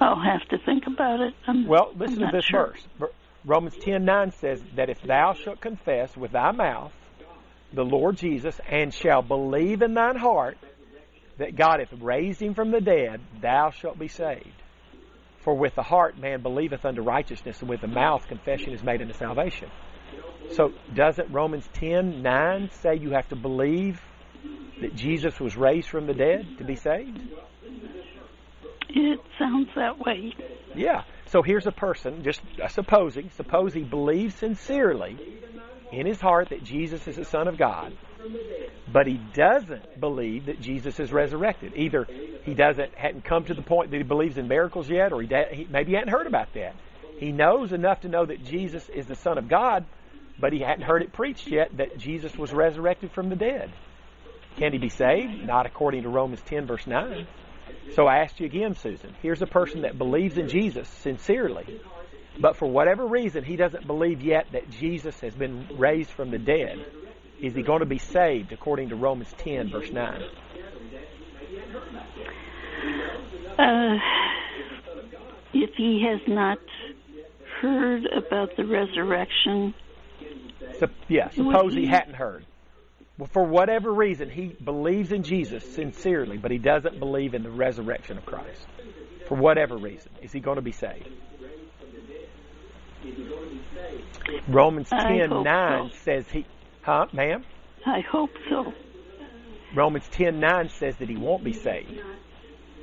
I'll 0.00 0.20
have 0.20 0.46
to 0.48 0.58
think 0.64 0.84
about 0.86 1.20
it. 1.20 1.34
I'm, 1.46 1.66
Well, 1.66 1.92
listen 1.96 2.20
to 2.20 2.30
this 2.32 2.44
sure. 2.44 2.68
verse. 2.68 2.86
Ver- 2.98 3.10
Romans 3.44 3.76
10:9 3.76 4.30
says 4.32 4.62
that 4.76 4.88
if 4.88 5.00
thou 5.02 5.32
shalt 5.32 5.60
confess 5.60 6.16
with 6.16 6.32
thy 6.32 6.52
mouth 6.52 6.92
the 7.72 7.84
Lord 7.84 8.16
Jesus 8.16 8.60
and 8.68 8.92
shall 8.92 9.22
believe 9.22 9.82
in 9.82 9.94
thine 9.94 10.16
heart 10.16 10.58
that 11.38 11.56
God 11.56 11.80
hath 11.80 11.92
raised 12.00 12.42
him 12.42 12.54
from 12.54 12.70
the 12.70 12.80
dead, 12.80 13.20
thou 13.40 13.70
shalt 13.70 13.98
be 13.98 14.08
saved. 14.08 14.62
For 15.40 15.54
with 15.54 15.74
the 15.74 15.82
heart 15.82 16.18
man 16.18 16.42
believeth 16.42 16.84
unto 16.84 17.02
righteousness, 17.02 17.60
and 17.60 17.68
with 17.68 17.80
the 17.80 17.88
mouth 17.88 18.26
confession 18.28 18.72
is 18.72 18.82
made 18.82 19.00
unto 19.02 19.14
salvation. 19.14 19.70
So 20.50 20.72
doesn't 20.94 21.30
Romans 21.32 21.68
10:9 21.74 22.70
say 22.70 22.96
you 22.96 23.10
have 23.10 23.28
to 23.30 23.36
believe 23.36 24.00
that 24.80 24.94
Jesus 24.94 25.40
was 25.40 25.56
raised 25.56 25.88
from 25.88 26.06
the 26.06 26.14
dead 26.14 26.46
to 26.58 26.64
be 26.64 26.76
saved? 26.76 27.18
It 28.94 29.20
sounds 29.38 29.68
that 29.76 29.98
way. 29.98 30.34
Yeah. 30.74 31.02
So 31.26 31.42
here's 31.42 31.66
a 31.66 31.72
person, 31.72 32.22
just 32.24 32.42
supposing, 32.68 33.30
suppose 33.30 33.72
he 33.72 33.82
believes 33.82 34.34
sincerely 34.34 35.18
in 35.90 36.06
his 36.06 36.20
heart 36.20 36.50
that 36.50 36.62
Jesus 36.62 37.06
is 37.08 37.16
the 37.16 37.24
Son 37.24 37.48
of 37.48 37.56
God, 37.56 37.96
but 38.92 39.06
he 39.06 39.18
doesn't 39.32 39.98
believe 39.98 40.46
that 40.46 40.60
Jesus 40.60 41.00
is 41.00 41.10
resurrected. 41.10 41.72
Either 41.74 42.06
he 42.44 42.54
doesn't 42.54 42.94
hadn't 42.94 43.24
come 43.24 43.44
to 43.44 43.54
the 43.54 43.62
point 43.62 43.90
that 43.92 43.96
he 43.96 44.02
believes 44.02 44.36
in 44.36 44.46
miracles 44.48 44.90
yet, 44.90 45.12
or 45.12 45.22
he, 45.22 45.28
he 45.52 45.66
maybe 45.70 45.94
hadn't 45.94 46.10
heard 46.10 46.26
about 46.26 46.52
that. 46.54 46.74
He 47.18 47.32
knows 47.32 47.72
enough 47.72 48.00
to 48.00 48.08
know 48.08 48.26
that 48.26 48.44
Jesus 48.44 48.86
is 48.88 49.06
the 49.06 49.14
Son 49.14 49.38
of 49.38 49.48
God, 49.48 49.86
but 50.38 50.52
he 50.52 50.60
hadn't 50.60 50.84
heard 50.84 51.02
it 51.02 51.12
preached 51.12 51.46
yet 51.46 51.76
that 51.76 51.96
Jesus 51.96 52.36
was 52.36 52.52
resurrected 52.52 53.12
from 53.12 53.28
the 53.28 53.36
dead. 53.36 53.70
Can 54.56 54.72
he 54.72 54.78
be 54.78 54.90
saved? 54.90 55.46
Not 55.46 55.64
according 55.64 56.02
to 56.02 56.10
Romans 56.10 56.42
10, 56.42 56.66
verse 56.66 56.86
9. 56.86 57.26
So 57.94 58.06
I 58.06 58.18
asked 58.18 58.40
you 58.40 58.46
again, 58.46 58.74
Susan. 58.74 59.14
Here's 59.20 59.42
a 59.42 59.46
person 59.46 59.82
that 59.82 59.98
believes 59.98 60.38
in 60.38 60.48
Jesus 60.48 60.88
sincerely, 60.88 61.80
but 62.40 62.56
for 62.56 62.66
whatever 62.66 63.06
reason 63.06 63.44
he 63.44 63.56
doesn't 63.56 63.86
believe 63.86 64.22
yet 64.22 64.46
that 64.52 64.70
Jesus 64.70 65.18
has 65.20 65.34
been 65.34 65.66
raised 65.76 66.10
from 66.10 66.30
the 66.30 66.38
dead. 66.38 66.84
Is 67.40 67.54
he 67.54 67.62
going 67.62 67.80
to 67.80 67.86
be 67.86 67.98
saved 67.98 68.52
according 68.52 68.90
to 68.90 68.96
Romans 68.96 69.32
10, 69.38 69.70
verse 69.70 69.90
9? 69.90 70.22
Uh, 73.58 73.98
if 75.52 75.70
he 75.76 76.06
has 76.08 76.20
not 76.28 76.58
heard 77.60 78.04
about 78.06 78.56
the 78.56 78.64
resurrection, 78.64 79.74
So, 80.78 80.86
yeah, 81.08 81.28
suppose 81.30 81.74
he 81.74 81.86
hadn't 81.86 82.14
heard. 82.14 82.46
Well, 83.18 83.28
for 83.32 83.44
whatever 83.44 83.92
reason, 83.92 84.30
he 84.30 84.46
believes 84.46 85.12
in 85.12 85.22
Jesus 85.22 85.64
sincerely, 85.74 86.38
but 86.38 86.50
he 86.50 86.58
doesn't 86.58 86.98
believe 86.98 87.34
in 87.34 87.42
the 87.42 87.50
resurrection 87.50 88.18
of 88.18 88.24
Christ. 88.24 88.66
For 89.28 89.36
whatever 89.36 89.76
reason, 89.76 90.10
is 90.22 90.32
he 90.32 90.40
going 90.40 90.56
to 90.56 90.62
be 90.62 90.72
saved? 90.72 91.08
Romans 94.48 94.88
ten 94.88 95.42
nine 95.42 95.90
so. 95.90 95.96
says 96.04 96.28
he, 96.30 96.46
huh, 96.82 97.06
ma'am? 97.12 97.44
I 97.84 98.00
hope 98.00 98.30
so. 98.48 98.72
Romans 99.74 100.08
ten 100.10 100.40
nine 100.40 100.68
says 100.68 100.96
that 100.96 101.08
he 101.08 101.16
won't 101.16 101.44
be 101.44 101.52
saved. 101.52 102.00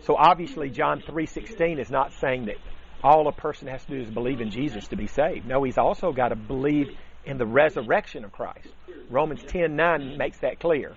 So 0.03 0.15
obviously, 0.17 0.69
John 0.69 1.01
three 1.01 1.25
sixteen 1.25 1.79
is 1.79 1.89
not 1.89 2.13
saying 2.13 2.45
that 2.45 2.57
all 3.03 3.27
a 3.27 3.31
person 3.31 3.67
has 3.67 3.83
to 3.85 3.91
do 3.91 4.01
is 4.01 4.09
believe 4.09 4.41
in 4.41 4.51
Jesus 4.51 4.87
to 4.89 4.95
be 4.95 5.07
saved. 5.07 5.45
No, 5.45 5.63
he's 5.63 5.77
also 5.77 6.11
got 6.11 6.29
to 6.29 6.35
believe 6.35 6.97
in 7.25 7.37
the 7.37 7.45
resurrection 7.45 8.23
of 8.23 8.31
Christ. 8.31 8.67
Romans 9.09 9.43
ten 9.47 9.75
nine 9.75 10.17
makes 10.17 10.39
that 10.39 10.59
clear. 10.59 10.95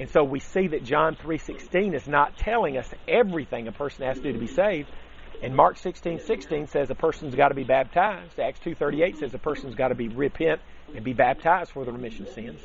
And 0.00 0.08
so 0.10 0.22
we 0.22 0.38
see 0.38 0.68
that 0.68 0.84
John 0.84 1.16
3.16 1.16 1.94
is 1.94 2.06
not 2.06 2.36
telling 2.36 2.76
us 2.76 2.88
everything 3.08 3.66
a 3.66 3.72
person 3.72 4.06
has 4.06 4.16
to 4.18 4.22
do 4.22 4.32
to 4.32 4.38
be 4.38 4.46
saved. 4.46 4.88
And 5.42 5.54
Mark 5.54 5.76
16:16 5.76 6.68
says 6.68 6.90
a 6.90 6.94
person's 6.94 7.34
got 7.34 7.48
to 7.48 7.54
be 7.54 7.64
baptized. 7.64 8.38
Acts 8.40 8.60
2:38 8.60 9.18
says 9.18 9.34
a 9.34 9.38
person's 9.38 9.74
got 9.74 9.88
to 9.88 9.94
be 9.94 10.08
repent 10.08 10.60
and 10.94 11.04
be 11.04 11.12
baptized 11.12 11.70
for 11.70 11.84
the 11.84 11.92
remission 11.92 12.26
of 12.26 12.32
sins. 12.32 12.60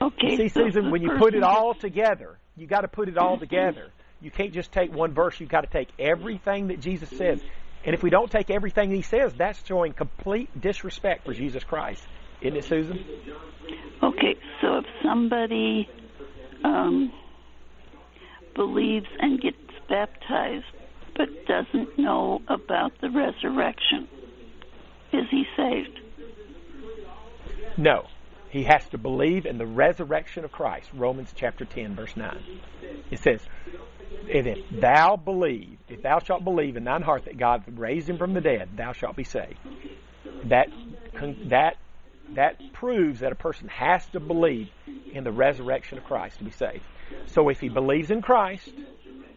Okay. 0.00 0.32
You 0.32 0.36
see, 0.36 0.48
Susan, 0.48 0.90
when 0.90 1.00
you 1.00 1.16
put 1.18 1.34
it 1.34 1.42
all 1.42 1.74
together, 1.74 2.38
you 2.56 2.66
got 2.66 2.82
to 2.82 2.88
put 2.88 3.08
it 3.08 3.16
all 3.16 3.38
together. 3.38 3.88
You 4.20 4.30
can't 4.30 4.52
just 4.52 4.72
take 4.72 4.92
one 4.92 5.14
verse. 5.14 5.40
You've 5.40 5.48
got 5.48 5.62
to 5.62 5.70
take 5.70 5.88
everything 5.98 6.68
that 6.68 6.80
Jesus 6.80 7.08
says. 7.10 7.40
And 7.84 7.94
if 7.94 8.02
we 8.02 8.10
don't 8.10 8.30
take 8.30 8.50
everything 8.50 8.90
he 8.90 9.02
says, 9.02 9.32
that's 9.34 9.64
showing 9.66 9.92
complete 9.92 10.48
disrespect 10.60 11.24
for 11.24 11.34
Jesus 11.34 11.64
Christ. 11.64 12.02
Isn't 12.40 12.56
it, 12.56 12.64
Susan? 12.64 13.04
Okay, 14.02 14.36
so 14.60 14.78
if 14.78 14.84
somebody 15.02 15.88
um, 16.64 17.12
believes 18.54 19.06
and 19.18 19.40
gets 19.40 19.56
baptized 19.88 20.64
but 21.16 21.28
doesn't 21.46 21.98
know 21.98 22.40
about 22.48 22.92
the 23.00 23.10
resurrection, 23.10 24.08
is 25.12 25.24
he 25.30 25.44
saved? 25.56 26.00
No. 27.76 28.06
He 28.52 28.64
has 28.64 28.86
to 28.90 28.98
believe 28.98 29.46
in 29.46 29.56
the 29.56 29.66
resurrection 29.66 30.44
of 30.44 30.52
Christ. 30.52 30.90
Romans 30.92 31.32
chapter 31.34 31.64
10, 31.64 31.96
verse 31.96 32.14
9. 32.14 32.60
It 33.10 33.18
says, 33.20 33.40
and 34.30 34.46
if 34.46 34.58
thou 34.70 35.16
believe, 35.16 35.78
if 35.88 36.02
thou 36.02 36.18
shalt 36.18 36.44
believe 36.44 36.76
in 36.76 36.84
thine 36.84 37.00
heart 37.00 37.24
that 37.24 37.38
God 37.38 37.64
raised 37.78 38.10
him 38.10 38.18
from 38.18 38.34
the 38.34 38.42
dead, 38.42 38.76
thou 38.76 38.92
shalt 38.92 39.16
be 39.16 39.24
saved. 39.24 39.56
That 40.44 40.68
that 41.46 41.78
that 42.34 42.60
proves 42.74 43.20
that 43.20 43.32
a 43.32 43.36
person 43.36 43.68
has 43.68 44.04
to 44.08 44.20
believe 44.20 44.68
in 45.10 45.24
the 45.24 45.32
resurrection 45.32 45.96
of 45.96 46.04
Christ 46.04 46.36
to 46.38 46.44
be 46.44 46.50
saved. 46.50 46.84
So 47.28 47.48
if 47.48 47.58
he 47.58 47.70
believes 47.70 48.10
in 48.10 48.20
Christ, 48.20 48.68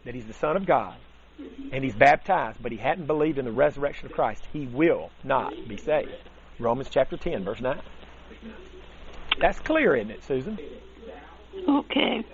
that 0.04 0.14
he's 0.14 0.26
the 0.26 0.34
Son 0.34 0.58
of 0.58 0.66
God, 0.66 0.96
and 1.72 1.82
he's 1.82 1.94
baptized, 1.94 2.62
but 2.62 2.70
he 2.70 2.78
hadn't 2.78 3.06
believed 3.06 3.38
in 3.38 3.46
the 3.46 3.52
resurrection 3.52 4.06
of 4.06 4.12
Christ, 4.12 4.46
he 4.52 4.66
will 4.66 5.10
not 5.24 5.54
be 5.66 5.78
saved. 5.78 6.10
Romans 6.58 6.88
chapter 6.90 7.16
10, 7.16 7.44
verse 7.44 7.62
9. 7.62 7.80
That's 9.40 9.58
clear, 9.60 9.94
isn't 9.96 10.10
it, 10.10 10.24
Susan? 10.24 10.58
Okay. 11.68 12.24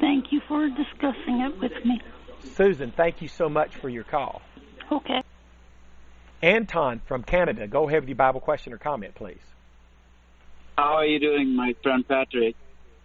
Thank 0.00 0.32
you 0.32 0.40
for 0.46 0.68
discussing 0.68 1.40
it 1.40 1.58
with 1.60 1.72
me. 1.84 2.00
Susan, 2.54 2.92
thank 2.92 3.22
you 3.22 3.28
so 3.28 3.48
much 3.48 3.74
for 3.76 3.88
your 3.88 4.04
call. 4.04 4.42
Okay. 4.90 5.22
Anton 6.42 7.00
from 7.06 7.22
Canada, 7.22 7.66
go 7.66 7.88
ahead 7.88 8.02
with 8.02 8.08
your 8.08 8.16
Bible 8.16 8.40
question 8.40 8.72
or 8.72 8.78
comment, 8.78 9.14
please. 9.14 9.40
How 10.76 10.96
are 10.96 11.06
you 11.06 11.18
doing, 11.18 11.56
my 11.56 11.74
friend 11.82 12.06
Patrick? 12.06 12.54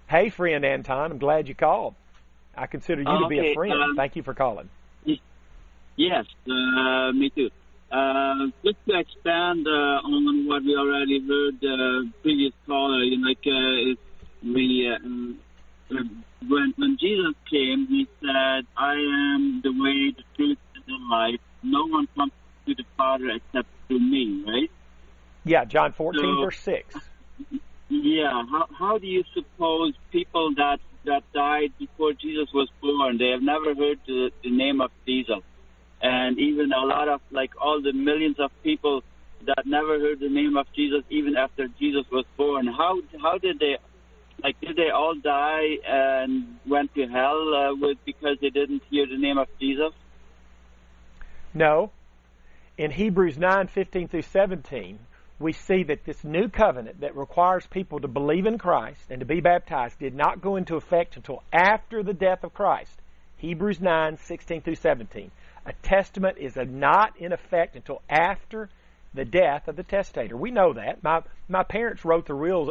Hey, 0.09 0.29
friend 0.29 0.65
Anton, 0.65 1.11
I'm 1.11 1.17
glad 1.17 1.47
you 1.47 1.55
called. 1.55 1.95
I 2.55 2.67
consider 2.67 3.01
you 3.01 3.07
to 3.07 3.27
be 3.29 3.39
a 3.39 3.53
friend. 3.53 3.73
um, 3.73 3.95
Thank 3.95 4.17
you 4.17 4.23
for 4.23 4.33
calling. 4.33 4.69
Yes, 5.95 6.25
uh, 6.47 7.11
me 7.11 7.29
too. 7.29 7.49
Uh, 7.91 8.47
just 8.63 8.77
to 8.87 8.97
expand 8.97 9.67
uh, 9.67 9.99
on 10.07 10.47
what 10.47 10.63
we 10.63 10.75
already 10.77 11.19
heard 11.27 11.59
the 11.59 12.09
previous 12.21 12.53
caller, 12.65 13.03
you 13.03 13.17
know, 13.17 13.27
like 13.27 13.45
uh, 13.45 13.95
we 14.43 14.87
uh, 14.87 14.95
uh, 15.95 16.03
when 16.47 16.73
when 16.77 16.97
Jesus 16.97 17.35
came, 17.49 17.87
he 17.87 18.07
said, 18.21 18.65
"I 18.77 18.93
am 19.35 19.61
the 19.61 19.71
way, 19.71 20.11
the 20.11 20.23
truth, 20.37 20.57
and 20.75 20.83
the 20.87 20.97
life. 21.11 21.39
No 21.63 21.85
one 21.87 22.07
comes 22.15 22.31
to 22.65 22.75
the 22.75 22.85
Father 22.97 23.29
except 23.29 23.67
through 23.87 23.99
me." 23.99 24.43
Right? 24.47 24.71
Yeah, 25.43 25.65
John 25.65 25.91
14, 25.91 26.21
So- 26.21 26.45
verse 26.45 26.59
6. 26.59 26.95
Yeah. 27.89 28.43
How 28.49 28.67
how 28.71 28.97
do 28.99 29.07
you 29.07 29.25
suppose 29.33 29.93
people 30.11 30.53
that 30.55 30.79
that 31.03 31.23
died 31.33 31.73
before 31.77 32.13
Jesus 32.13 32.47
was 32.53 32.69
born, 32.79 33.17
they 33.17 33.29
have 33.29 33.41
never 33.41 33.73
heard 33.75 33.99
the, 34.07 34.31
the 34.43 34.51
name 34.51 34.79
of 34.81 34.91
Jesus, 35.05 35.41
and 36.01 36.39
even 36.39 36.71
a 36.71 36.85
lot 36.85 37.07
of 37.07 37.21
like 37.31 37.51
all 37.61 37.81
the 37.81 37.93
millions 37.93 38.37
of 38.39 38.51
people 38.63 39.03
that 39.45 39.65
never 39.65 39.99
heard 39.99 40.19
the 40.19 40.29
name 40.29 40.57
of 40.57 40.67
Jesus 40.75 41.03
even 41.09 41.35
after 41.35 41.67
Jesus 41.79 42.05
was 42.11 42.25
born. 42.37 42.67
How 42.67 42.99
how 43.21 43.37
did 43.37 43.59
they 43.59 43.77
like 44.43 44.59
did 44.61 44.75
they 44.75 44.89
all 44.89 45.15
die 45.15 45.77
and 45.87 46.57
went 46.67 46.93
to 46.95 47.07
hell 47.07 47.53
uh, 47.53 47.75
with 47.75 47.97
because 48.05 48.37
they 48.41 48.49
didn't 48.49 48.83
hear 48.89 49.05
the 49.07 49.17
name 49.17 49.37
of 49.37 49.47
Jesus? 49.59 49.93
No. 51.53 51.91
In 52.77 52.89
Hebrews 52.89 53.37
9, 53.37 53.67
15 53.67 54.07
through 54.07 54.21
17, 54.21 54.97
we 55.37 55.51
see 55.53 55.83
that 55.83 56.05
this 56.05 56.23
new 56.23 56.47
covenant 56.47 57.01
that 57.01 57.15
requires 57.15 57.67
people 57.67 57.99
to 57.99 58.07
believe 58.07 58.45
in 58.45 58.57
Christ 58.57 59.01
and 59.09 59.19
to 59.19 59.25
be 59.25 59.41
baptized 59.41 59.99
did 59.99 60.15
not 60.15 60.41
go 60.41 60.55
into 60.55 60.77
effect 60.77 61.17
until 61.17 61.43
after 61.51 62.01
the 62.01 62.13
death 62.13 62.43
of 62.43 62.53
Christ. 62.53 63.01
Hebrews 63.37 63.81
9, 63.81 64.17
16 64.17 64.61
through 64.61 64.75
17. 64.75 65.31
A 65.65 65.73
testament 65.83 66.37
is 66.39 66.55
not 66.55 67.17
in 67.17 67.33
effect 67.33 67.75
until 67.75 68.01
after 68.09 68.69
the 69.13 69.25
death 69.25 69.67
of 69.67 69.75
the 69.75 69.83
testator. 69.83 70.35
We 70.35 70.51
know 70.51 70.73
that. 70.73 71.03
My 71.03 71.21
my 71.47 71.63
parents 71.63 72.03
wrote 72.05 72.25
the 72.27 72.35
wills, 72.35 72.69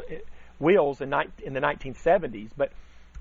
wills 0.59 1.01
in, 1.01 1.13
in 1.45 1.53
the 1.53 1.61
1970s, 1.61 2.51
but 2.57 2.73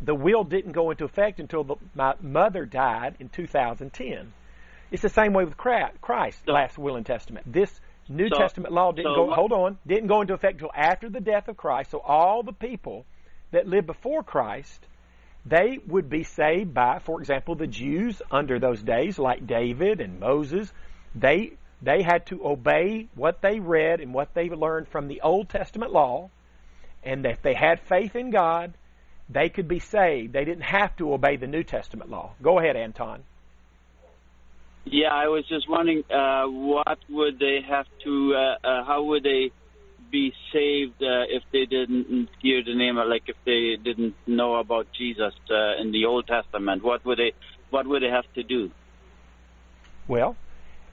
the 0.02 0.16
will 0.16 0.44
didn't 0.44 0.72
go 0.72 0.92
into 0.92 1.04
effect 1.04 1.40
until 1.40 1.64
the, 1.64 1.76
my 1.94 2.14
mother 2.22 2.66
died 2.66 3.16
in 3.20 3.30
2010. 3.30 4.34
It's 4.92 5.02
the 5.02 5.10
same 5.10 5.34
way 5.34 5.44
with 5.44 5.58
Christ's 5.58 6.48
last 6.48 6.78
will 6.78 6.96
and 6.96 7.06
testament. 7.06 7.52
This 7.52 7.80
New 8.08 8.30
So- 8.30 8.40
Testament 8.40 8.74
law 8.74 8.92
didn't 8.92 9.14
so 9.14 9.28
go. 9.28 9.34
Hold 9.34 9.52
on, 9.52 9.78
didn't 9.86 10.08
go 10.08 10.22
into 10.22 10.34
effect 10.34 10.54
until 10.56 10.72
after 10.74 11.10
the 11.10 11.20
death 11.20 11.48
of 11.48 11.58
Christ. 11.58 11.92
So 11.92 12.00
all 12.00 12.42
the 12.42 12.54
people 12.54 13.06
that 13.52 13.68
lived 13.68 13.86
before 13.86 14.24
Christ, 14.24 14.88
they 15.50 15.80
would 15.88 16.10
be 16.10 16.24
saved 16.24 16.74
by, 16.74 17.00
for 17.00 17.20
example, 17.20 17.56
the 17.56 17.68
Jews 17.68 18.22
under 18.32 18.60
those 18.60 18.82
days, 18.82 19.18
like 19.18 19.48
David 19.48 20.00
and 20.00 20.20
Moses. 20.20 20.72
They 21.16 21.54
they 21.82 22.02
had 22.04 22.26
to 22.28 22.46
obey 22.46 23.08
what 23.16 23.42
they 23.42 23.60
read 23.60 24.02
and 24.02 24.14
what 24.14 24.34
they 24.34 24.50
learned 24.50 24.90
from 24.90 25.08
the 25.08 25.22
Old 25.22 25.50
Testament 25.50 25.92
law, 25.92 26.30
and 27.04 27.26
if 27.26 27.42
they 27.42 27.54
had 27.54 27.80
faith 27.80 28.16
in 28.16 28.32
God, 28.32 28.74
they 29.30 29.50
could 29.50 29.68
be 29.68 29.80
saved. 29.80 30.34
They 30.34 30.44
didn't 30.44 30.64
have 30.64 30.96
to 30.98 31.14
obey 31.14 31.38
the 31.38 31.48
New 31.48 31.64
Testament 31.64 32.10
law. 32.10 32.32
Go 32.42 32.60
ahead, 32.60 32.76
Anton. 32.76 33.24
Yeah, 34.86 35.14
I 35.14 35.28
was 35.28 35.46
just 35.48 35.70
wondering, 35.70 36.04
uh, 36.12 36.46
what 36.46 36.98
would 37.10 37.38
they 37.40 37.60
have 37.68 37.86
to, 38.04 38.34
uh, 38.36 38.68
uh, 38.68 38.84
how 38.86 39.04
would 39.04 39.24
they 39.24 39.52
be 40.12 40.34
saved 40.54 41.02
uh, 41.02 41.24
if 41.30 41.44
they 41.52 41.66
didn't 41.66 42.30
hear 42.42 42.64
the 42.64 42.76
name, 42.76 42.96
like 42.96 43.24
if 43.28 43.36
they 43.46 43.76
didn't 43.82 44.16
know 44.28 44.56
about 44.56 44.88
Jesus 44.98 45.34
uh, 45.50 45.82
in 45.82 45.92
the 45.92 46.06
Old 46.06 46.28
Testament? 46.28 46.84
What 46.84 47.06
would 47.06 47.18
they, 47.20 47.34
what 47.70 47.88
would 47.88 48.02
they 48.02 48.10
have 48.10 48.26
to 48.36 48.44
do? 48.44 48.72
Well, 50.08 50.36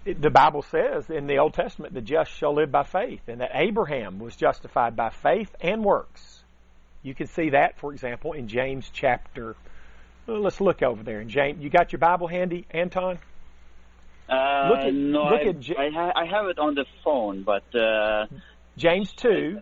it, 0.05 0.21
the 0.21 0.31
Bible 0.31 0.63
says 0.63 1.09
in 1.11 1.27
the 1.27 1.39
Old 1.39 1.55
Testament, 1.55 1.95
the 1.95 2.01
just 2.01 2.31
shall 2.31 2.55
live 2.55 2.71
by 2.71 2.85
faith, 2.85 3.23
and 3.29 3.41
that 3.41 3.51
Abraham 3.55 4.19
was 4.19 4.37
justified 4.37 4.95
by 4.97 5.11
faith 5.11 5.55
and 5.61 5.85
works. 5.85 6.43
You 7.03 7.15
can 7.15 7.27
see 7.27 7.51
that, 7.51 7.79
for 7.79 7.93
example, 7.93 8.33
in 8.33 8.49
James 8.49 8.91
chapter. 8.93 9.55
well, 10.27 10.41
let's 10.41 10.61
look 10.61 10.83
over 10.83 11.03
there 11.03 11.21
in 11.21 11.29
James. 11.29 11.63
You 11.63 11.71
got 11.71 11.93
your 11.93 11.99
Bible 12.01 12.27
handy, 12.27 12.67
Anton? 12.71 13.19
Uh, 14.29 14.69
Look 14.71 14.79
at- 14.81 14.93
no, 14.95 15.23
look 15.25 15.41
I, 15.41 15.49
at 15.51 15.61
J- 15.61 15.77
I, 15.79 15.91
ha- 15.91 16.13
I 16.17 16.25
have 16.27 16.47
it 16.47 16.59
on 16.59 16.75
the 16.75 16.85
phone, 17.05 17.45
but 17.45 17.63
uh, 17.79 18.27
James 18.77 19.13
2, 19.15 19.61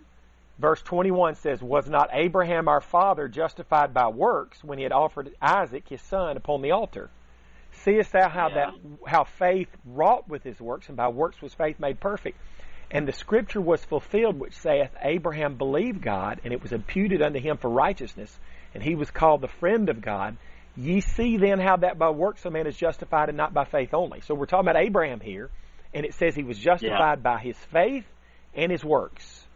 verse 0.58 0.82
21 0.82 1.36
says, 1.36 1.62
Was 1.62 1.88
not 1.88 2.10
Abraham 2.12 2.68
our 2.68 2.80
father 2.80 3.28
justified 3.28 3.94
by 3.94 4.08
works 4.08 4.62
when 4.64 4.78
he 4.78 4.82
had 4.84 4.92
offered 4.92 5.30
Isaac 5.40 5.88
his 5.88 6.02
son 6.02 6.36
upon 6.36 6.62
the 6.62 6.72
altar? 6.72 7.10
Seest 7.72 8.12
thou 8.12 8.28
how 8.28 8.48
Yeah. 8.48 8.54
that 8.54 8.74
how 9.06 9.24
faith 9.24 9.68
wrought 9.84 10.28
with 10.28 10.42
his 10.42 10.60
works, 10.60 10.88
and 10.88 10.96
by 10.96 11.08
works 11.08 11.40
was 11.42 11.54
faith 11.54 11.78
made 11.78 12.00
perfect? 12.00 12.38
And 12.90 13.08
the 13.08 13.12
scripture 13.12 13.60
was 13.60 13.84
fulfilled 13.84 14.38
which 14.38 14.54
saith, 14.56 14.94
Abraham 15.02 15.56
believed 15.56 16.00
God, 16.02 16.40
and 16.44 16.52
it 16.52 16.62
was 16.62 16.72
imputed 16.72 17.22
unto 17.22 17.40
him 17.40 17.56
for 17.56 17.68
righteousness, 17.68 18.38
and 18.74 18.82
he 18.82 18.94
was 18.94 19.10
called 19.10 19.40
the 19.40 19.48
friend 19.48 19.88
of 19.88 20.00
God. 20.00 20.36
Ye 20.76 21.00
see 21.00 21.36
then 21.36 21.60
how 21.60 21.76
that 21.78 21.98
by 21.98 22.10
works 22.10 22.44
a 22.44 22.50
man 22.50 22.66
is 22.66 22.76
justified 22.76 23.28
and 23.28 23.38
not 23.38 23.54
by 23.54 23.64
faith 23.64 23.94
only. 23.94 24.20
So 24.20 24.34
we're 24.34 24.46
talking 24.46 24.68
about 24.68 24.80
Abraham 24.82 25.20
here, 25.20 25.50
and 25.92 26.04
it 26.04 26.14
says 26.14 26.34
he 26.34 26.42
was 26.42 26.58
justified 26.58 27.22
by 27.22 27.38
his 27.38 27.56
faith 27.72 28.04
and 28.54 28.70
his 28.70 28.84
works. 28.84 29.46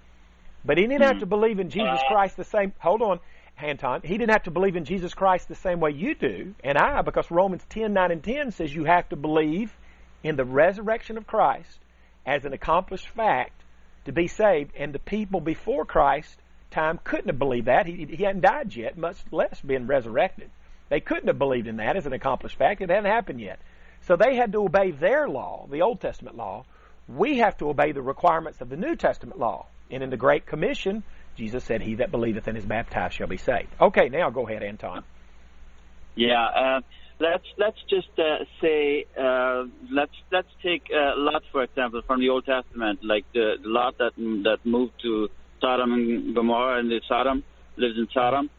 But 0.64 0.78
he 0.78 0.86
didn't 0.86 1.02
have 1.02 1.16
hmm. 1.16 1.20
to 1.20 1.26
believe 1.26 1.60
in 1.60 1.70
Jesus 1.70 2.00
Christ 2.08 2.36
the 2.36 2.44
same. 2.44 2.72
Hold 2.78 3.02
on. 3.02 3.20
Anton, 3.60 4.02
he 4.04 4.16
didn't 4.16 4.30
have 4.30 4.44
to 4.44 4.52
believe 4.52 4.76
in 4.76 4.84
Jesus 4.84 5.14
Christ 5.14 5.48
the 5.48 5.56
same 5.56 5.80
way 5.80 5.90
you 5.90 6.14
do 6.14 6.54
and 6.62 6.78
I, 6.78 7.02
because 7.02 7.28
Romans 7.28 7.64
10, 7.70 7.92
9, 7.92 8.10
and 8.12 8.22
10 8.22 8.52
says 8.52 8.72
you 8.72 8.84
have 8.84 9.08
to 9.08 9.16
believe 9.16 9.76
in 10.22 10.36
the 10.36 10.44
resurrection 10.44 11.18
of 11.18 11.26
Christ 11.26 11.80
as 12.24 12.44
an 12.44 12.52
accomplished 12.52 13.08
fact 13.08 13.64
to 14.04 14.12
be 14.12 14.28
saved. 14.28 14.72
And 14.76 14.92
the 14.92 15.00
people 15.00 15.40
before 15.40 15.84
Christ 15.84 16.38
time 16.70 17.00
couldn't 17.02 17.28
have 17.28 17.38
believed 17.38 17.66
that. 17.66 17.86
He, 17.86 18.04
he 18.04 18.22
hadn't 18.22 18.42
died 18.42 18.74
yet, 18.74 18.96
much 18.96 19.16
less 19.32 19.60
been 19.60 19.86
resurrected. 19.86 20.50
They 20.88 21.00
couldn't 21.00 21.28
have 21.28 21.38
believed 21.38 21.66
in 21.66 21.76
that 21.76 21.96
as 21.96 22.06
an 22.06 22.12
accomplished 22.12 22.56
fact. 22.56 22.80
It 22.80 22.90
hadn't 22.90 23.10
happened 23.10 23.40
yet. 23.40 23.58
So 24.02 24.16
they 24.16 24.36
had 24.36 24.52
to 24.52 24.64
obey 24.64 24.90
their 24.90 25.28
law, 25.28 25.66
the 25.70 25.82
Old 25.82 26.00
Testament 26.00 26.36
law. 26.36 26.64
We 27.08 27.38
have 27.38 27.56
to 27.58 27.70
obey 27.70 27.92
the 27.92 28.02
requirements 28.02 28.60
of 28.60 28.68
the 28.68 28.76
New 28.76 28.96
Testament 28.96 29.38
law. 29.38 29.66
And 29.90 30.02
in 30.02 30.10
the 30.10 30.16
Great 30.16 30.46
Commission, 30.46 31.02
Jesus 31.36 31.64
said, 31.64 31.80
He 31.80 31.96
that 31.96 32.10
believeth 32.10 32.46
and 32.46 32.58
is 32.58 32.66
baptized 32.66 33.14
shall 33.14 33.26
be 33.26 33.38
saved. 33.38 33.68
Okay, 33.80 34.08
now 34.08 34.30
go 34.30 34.46
ahead, 34.46 34.62
Anton. 34.62 35.04
Yeah, 36.14 36.44
uh, 36.44 36.80
let's 37.20 37.44
let's 37.56 37.78
just 37.88 38.08
uh, 38.18 38.44
say 38.60 39.06
uh, 39.18 39.64
let's 39.90 40.12
let's 40.32 40.48
take 40.62 40.90
uh, 40.92 41.12
Lot 41.16 41.42
for 41.52 41.62
example 41.62 42.02
from 42.06 42.20
the 42.20 42.28
Old 42.28 42.44
Testament, 42.44 43.00
like 43.04 43.24
the, 43.32 43.54
the 43.62 43.68
Lot 43.68 43.98
that 43.98 44.16
that 44.16 44.58
moved 44.64 44.94
to 45.02 45.28
Sodom 45.60 45.92
and 45.92 46.34
Gomorrah, 46.34 46.80
and 46.80 46.90
the 46.90 47.00
Sodom 47.08 47.44
lives 47.76 47.96
in 47.96 48.08
Sodom. 48.12 48.50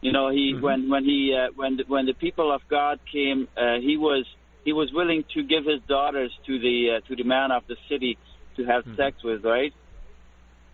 You 0.00 0.12
know, 0.12 0.30
he 0.30 0.52
mm-hmm. 0.54 0.64
when 0.64 0.88
when 0.88 1.04
he 1.04 1.36
uh, 1.36 1.52
when 1.54 1.76
the, 1.76 1.84
when 1.86 2.06
the 2.06 2.14
people 2.14 2.54
of 2.54 2.62
God 2.68 3.00
came, 3.12 3.48
uh, 3.56 3.80
he 3.80 3.96
was 3.96 4.24
he 4.64 4.72
was 4.72 4.92
willing 4.92 5.24
to 5.34 5.42
give 5.42 5.64
his 5.64 5.80
daughters 5.88 6.32
to 6.46 6.58
the 6.58 6.98
uh, 6.98 7.08
to 7.08 7.16
the 7.16 7.24
man 7.24 7.50
of 7.50 7.66
the 7.66 7.76
city 7.88 8.18
to 8.56 8.64
have 8.64 8.84
mm-hmm. 8.84 8.96
sex 8.96 9.22
with, 9.22 9.44
right? 9.44 9.72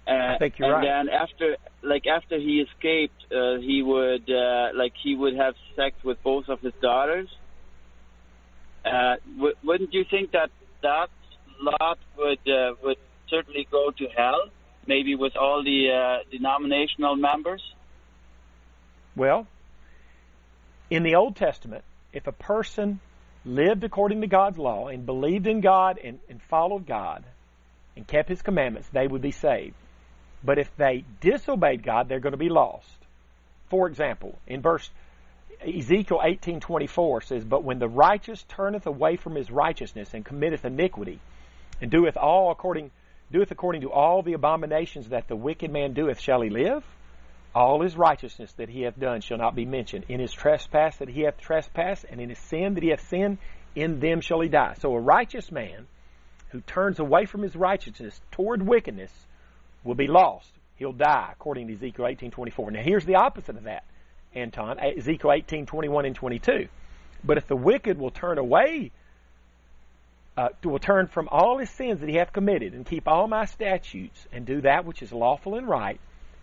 Uh, 0.06 0.34
I 0.34 0.38
think 0.38 0.58
you're 0.58 0.72
and 0.72 0.86
right. 0.86 1.06
then 1.06 1.08
after, 1.08 1.56
like 1.82 2.06
after 2.06 2.38
he 2.38 2.60
escaped, 2.60 3.24
uh, 3.32 3.58
he 3.58 3.82
would 3.82 4.30
uh, 4.30 4.68
like 4.74 4.92
he 5.02 5.16
would 5.16 5.34
have 5.34 5.54
sex 5.74 5.96
with 6.04 6.22
both 6.22 6.48
of 6.48 6.60
his 6.60 6.74
daughters. 6.80 7.28
Uh, 8.84 9.16
w- 9.36 9.56
wouldn't 9.64 9.92
you 9.92 10.04
think 10.08 10.30
that 10.30 10.50
that 10.82 11.08
Lot 11.60 11.98
would 12.16 12.38
uh, 12.48 12.74
would 12.84 12.98
certainly 13.28 13.66
go 13.70 13.90
to 13.90 14.06
hell? 14.16 14.48
Maybe 14.86 15.16
with 15.16 15.36
all 15.36 15.64
the 15.64 15.90
uh, 15.90 16.30
denominational 16.30 17.16
members. 17.16 17.62
Well, 19.16 19.48
in 20.88 21.02
the 21.02 21.16
Old 21.16 21.34
Testament, 21.34 21.82
if 22.12 22.28
a 22.28 22.32
person 22.32 23.00
lived 23.46 23.84
according 23.84 24.20
to 24.20 24.26
God's 24.26 24.58
law 24.58 24.88
and 24.88 25.06
believed 25.06 25.46
in 25.46 25.60
God 25.60 25.98
and, 26.02 26.18
and 26.28 26.42
followed 26.42 26.86
God 26.86 27.24
and 27.96 28.06
kept 28.06 28.28
His 28.28 28.42
commandments, 28.42 28.88
they 28.92 29.06
would 29.06 29.22
be 29.22 29.30
saved. 29.30 29.74
But 30.44 30.58
if 30.58 30.74
they 30.76 31.04
disobeyed 31.20 31.82
God, 31.82 32.08
they're 32.08 32.20
going 32.20 32.32
to 32.32 32.36
be 32.36 32.48
lost. 32.48 32.98
For 33.68 33.86
example, 33.86 34.38
in 34.46 34.60
verse 34.60 34.90
Ezekiel 35.66 36.20
18:24 36.22 37.24
says, 37.24 37.44
"But 37.44 37.64
when 37.64 37.78
the 37.78 37.88
righteous 37.88 38.42
turneth 38.42 38.86
away 38.86 39.16
from 39.16 39.34
his 39.34 39.50
righteousness 39.50 40.12
and 40.12 40.24
committeth 40.24 40.64
iniquity, 40.64 41.18
and 41.80 41.90
doeth 41.90 42.16
all 42.16 42.50
according 42.50 42.90
doeth 43.32 43.50
according 43.50 43.80
to 43.80 43.90
all 43.90 44.22
the 44.22 44.34
abominations 44.34 45.08
that 45.08 45.28
the 45.28 45.36
wicked 45.36 45.70
man 45.70 45.94
doeth, 45.94 46.20
shall 46.20 46.42
he 46.42 46.50
live? 46.50 46.84
All 47.56 47.80
his 47.80 47.96
righteousness 47.96 48.52
that 48.58 48.68
he 48.68 48.82
hath 48.82 49.00
done 49.00 49.22
shall 49.22 49.38
not 49.38 49.54
be 49.54 49.64
mentioned. 49.64 50.04
In 50.10 50.20
his 50.20 50.30
trespass 50.30 50.98
that 50.98 51.08
he 51.08 51.22
hath 51.22 51.38
trespassed, 51.38 52.04
and 52.04 52.20
in 52.20 52.28
his 52.28 52.38
sin 52.38 52.75
that 52.75 52.82
he 52.82 52.90
hath 52.90 53.08
sinned, 53.08 53.38
in 53.75 53.98
them 53.98 54.20
shall 54.20 54.42
he 54.42 54.50
die." 54.50 54.75
So 54.75 54.92
a 54.92 55.00
righteous 55.00 55.50
man 55.50 55.86
who 56.50 56.60
turns 56.60 56.98
away 56.98 57.25
from 57.25 57.40
his 57.40 57.56
righteousness 57.56 58.20
toward 58.30 58.60
wickedness 58.60 59.26
will 59.84 59.94
be 59.94 60.06
lost. 60.06 60.52
He'll 60.76 60.92
die, 60.92 61.30
according 61.32 61.68
to 61.68 61.72
Ezekiel 61.72 62.04
18:24. 62.04 62.70
Now 62.72 62.82
here's 62.82 63.06
the 63.06 63.14
opposite 63.14 63.56
of 63.56 63.64
that, 63.64 63.84
Anton. 64.34 64.78
Ezekiel 64.78 65.32
18:21 65.32 66.04
and 66.04 66.14
22. 66.14 66.68
But 67.25 67.38
if 67.38 67.46
the 67.46 67.56
wicked 67.56 67.98
will 67.98 68.10
turn 68.10 68.36
away, 68.36 68.92
uh, 70.36 70.50
will 70.62 70.78
turn 70.78 71.06
from 71.06 71.26
all 71.32 71.56
his 71.56 71.70
sins 71.70 72.00
that 72.00 72.10
he 72.10 72.16
hath 72.16 72.34
committed, 72.34 72.75
and 72.75 72.84
keep 72.84 73.08
all 73.08 73.26
my 73.26 73.46
statutes, 73.46 74.28
and 74.30 74.45
do 74.45 74.60
that 74.60 74.84
which 74.84 75.00
is 75.00 75.10
lawful 75.10 75.54
and 75.54 75.66
right, 75.66 75.99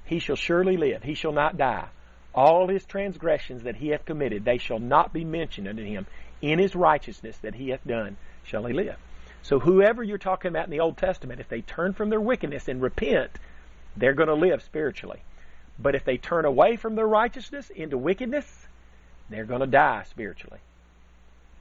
he 0.06 0.20
shall 0.20 0.36
surely 0.36 0.78
live. 0.78 1.04
He 1.04 1.13
shall 1.13 1.32
not 1.32 1.58
die. 1.58 1.88
All 2.34 2.68
his 2.68 2.86
transgressions 2.86 3.63
that 3.63 3.76
he 3.76 3.89
hath 3.89 4.06
committed, 4.06 4.44
they 4.44 4.58
shall 4.58 4.80
not 4.80 5.13
be 5.13 5.24
mentioned 5.24 5.68
unto 5.68 5.84
him. 5.84 6.08
In 6.42 6.60
his 6.60 6.76
righteousness 6.76 7.38
that 7.38 7.56
he 7.56 7.70
hath 7.70 7.86
done, 7.86 8.18
shall 8.44 8.66
he 8.66 8.74
live. 8.74 8.98
So 9.44 9.60
whoever 9.60 10.04
you're 10.04 10.18
talking 10.18 10.50
about 10.50 10.66
in 10.66 10.72
the 10.72 10.80
Old 10.80 10.98
Testament, 10.98 11.39
if 11.39 11.50
they 11.50 11.62
turn 11.62 11.94
from 11.94 12.10
their 12.10 12.20
wickedness 12.20 12.68
and 12.68 12.82
repent, 12.82 13.32
they're 13.96 14.13
going 14.13 14.30
to 14.30 14.36
live 14.36 14.62
spiritually. 14.63 15.22
But 15.78 15.96
if 15.96 16.06
they 16.06 16.18
turn 16.18 16.46
away 16.46 16.76
from 16.76 16.96
their 16.96 17.08
righteousness 17.08 17.70
into 17.70 17.98
wickedness, 17.98 18.46
they're 19.30 19.46
going 19.46 19.62
to 19.62 19.68
die 19.68 20.04
spiritually. 20.10 20.60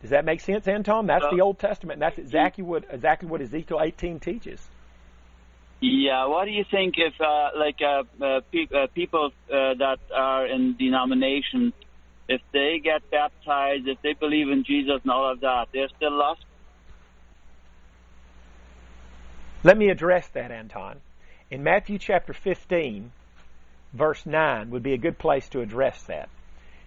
Does 0.00 0.10
that 0.10 0.24
make 0.24 0.40
sense, 0.40 0.66
Anton? 0.66 1.06
That's 1.06 1.24
the 1.30 1.40
Old 1.40 1.58
Testament. 1.58 1.96
And 1.96 2.02
that's 2.02 2.18
exactly 2.18 2.64
what 2.64 2.84
exactly 2.90 3.28
what 3.28 3.40
Ezekiel 3.40 3.80
18 3.80 4.18
teaches. 4.18 4.60
Yeah. 5.82 6.26
What 6.26 6.44
do 6.44 6.52
you 6.52 6.64
think 6.70 6.94
if, 6.96 7.14
uh, 7.20 7.50
like, 7.58 7.80
uh, 7.82 8.04
uh, 8.24 8.40
pe- 8.52 8.68
uh, 8.72 8.86
people 8.94 9.32
uh, 9.50 9.74
that 9.74 9.98
are 10.14 10.46
in 10.46 10.76
denomination, 10.76 11.72
if 12.28 12.40
they 12.52 12.80
get 12.82 13.10
baptized, 13.10 13.88
if 13.88 14.00
they 14.00 14.12
believe 14.12 14.48
in 14.48 14.62
Jesus 14.64 15.00
and 15.02 15.10
all 15.10 15.32
of 15.32 15.40
that, 15.40 15.66
they're 15.74 15.88
still 15.96 16.16
lost? 16.16 16.44
Let 19.64 19.76
me 19.76 19.90
address 19.90 20.28
that, 20.28 20.52
Anton. 20.52 21.00
In 21.50 21.64
Matthew 21.64 21.98
chapter 21.98 22.32
15, 22.32 23.10
verse 23.92 24.24
9 24.24 24.70
would 24.70 24.84
be 24.84 24.92
a 24.92 24.98
good 24.98 25.18
place 25.18 25.48
to 25.48 25.62
address 25.62 26.00
that. 26.04 26.28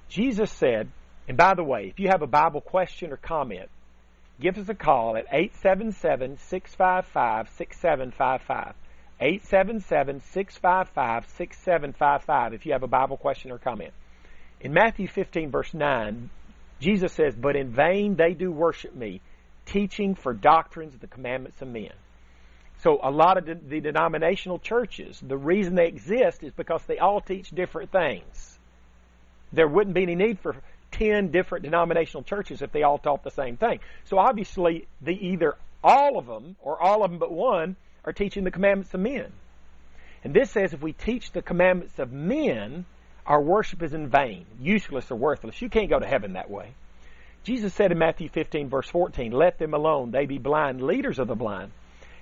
Jesus 0.08 0.52
said, 0.52 0.90
and 1.28 1.36
by 1.36 1.54
the 1.54 1.64
way, 1.64 1.88
if 1.88 2.00
you 2.00 2.08
have 2.08 2.22
a 2.22 2.28
Bible 2.28 2.62
question 2.62 3.12
or 3.12 3.18
comment, 3.18 3.70
give 4.40 4.58
us 4.58 4.70
a 4.70 4.74
call 4.74 5.18
at 5.18 5.26
877-655-6755. 9.22 11.96
877-655-6755 12.00 12.54
if 12.54 12.66
you 12.66 12.74
have 12.74 12.84
a 12.84 12.88
Bible 12.88 13.18
question 13.18 13.52
or 13.52 13.58
comment. 13.58 13.94
In 14.60 14.74
Matthew 14.74 15.08
15 15.08 15.52
verse 15.52 15.74
9, 15.74 16.30
Jesus 16.80 17.14
says, 17.14 17.36
But 17.36 17.56
in 17.56 17.72
vain 17.72 18.16
they 18.16 18.34
do 18.34 18.52
worship 18.52 18.96
me, 18.96 19.22
teaching 19.66 20.16
for 20.16 20.34
doctrines 20.34 20.98
the 20.98 21.08
commandments 21.08 21.62
of 21.62 21.70
men. 21.70 21.94
So 22.80 23.00
a 23.02 23.10
lot 23.10 23.38
of 23.38 23.46
the 23.46 23.80
denominational 23.80 24.60
churches, 24.60 25.22
the 25.26 25.38
reason 25.38 25.76
they 25.76 25.88
exist 25.88 26.44
is 26.44 26.52
because 26.52 26.84
they 26.84 27.00
all 27.00 27.22
teach 27.22 27.50
different 27.52 27.92
things. 27.92 28.60
There 29.54 29.68
wouldn't 29.68 29.96
be 29.96 30.04
any 30.04 30.16
need 30.16 30.40
for 30.40 30.58
10 30.92 31.32
different 31.32 31.64
denominational 31.64 32.24
churches 32.24 32.62
if 32.62 32.72
they 32.72 32.84
all 32.84 32.98
taught 32.98 33.24
the 33.24 33.32
same 33.32 33.58
thing. 33.58 33.80
So 34.06 34.18
obviously, 34.18 34.88
the 35.02 35.14
either 35.14 35.56
all 35.84 36.18
of 36.18 36.26
them 36.26 36.56
or 36.62 36.82
all 36.82 37.04
of 37.04 37.12
them 37.12 37.20
but 37.20 37.32
one 37.32 37.76
are 38.06 38.14
teaching 38.14 38.44
the 38.44 38.52
commandments 38.52 38.94
of 38.94 39.02
men. 39.02 39.32
And 40.24 40.34
this 40.34 40.52
says 40.52 40.74
if 40.74 40.82
we 40.82 40.94
teach 40.94 41.32
the 41.32 41.42
commandments 41.42 42.00
of 42.00 42.12
men, 42.12 42.86
our 43.26 43.42
worship 43.42 43.84
is 43.84 43.94
in 43.94 44.08
vain, 44.08 44.46
useless 44.62 45.12
or 45.12 45.16
worthless. 45.16 45.62
You 45.62 45.70
can't 45.70 45.90
go 45.90 46.00
to 46.00 46.06
heaven 46.06 46.34
that 46.34 46.50
way. 46.50 46.74
Jesus 47.44 47.74
said 47.74 47.92
in 47.92 48.00
Matthew 48.00 48.30
15 48.30 48.70
verse 48.70 48.90
14, 48.90 49.32
let 49.32 49.60
them 49.60 49.74
alone. 49.74 50.12
They 50.12 50.26
be 50.26 50.38
blind 50.38 50.82
leaders 50.82 51.20
of 51.20 51.28
the 51.28 51.36
blind. 51.36 51.72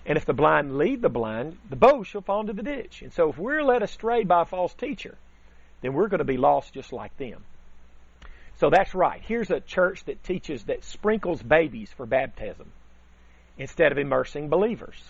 And 0.06 0.18
if 0.18 0.26
the 0.26 0.34
blind 0.34 0.78
lead 0.78 1.02
the 1.02 1.10
blind, 1.10 1.58
the 1.70 1.78
bow 1.78 2.04
shall 2.04 2.22
fall 2.22 2.42
into 2.42 2.54
the 2.54 2.64
ditch. 2.64 3.02
And 3.02 3.14
so 3.14 3.30
if 3.30 3.38
we're 3.38 3.64
led 3.64 3.84
astray 3.84 4.24
by 4.24 4.42
a 4.42 4.46
false 4.46 4.74
teacher, 4.74 5.18
then 5.82 5.94
we're 5.94 6.10
going 6.10 6.20
to 6.20 6.26
be 6.26 6.38
lost 6.38 6.74
just 6.74 6.92
like 6.92 7.16
them. 7.18 7.44
So 8.60 8.70
that's 8.70 8.94
right. 8.94 9.22
Here's 9.26 9.50
a 9.50 9.60
church 9.60 10.04
that 10.06 10.24
teaches 10.24 10.66
that 10.66 10.84
sprinkles 10.84 11.42
babies 11.42 11.90
for 11.96 12.06
baptism 12.06 12.72
instead 13.58 13.92
of 13.92 13.98
immersing 13.98 14.50
believers. 14.50 15.02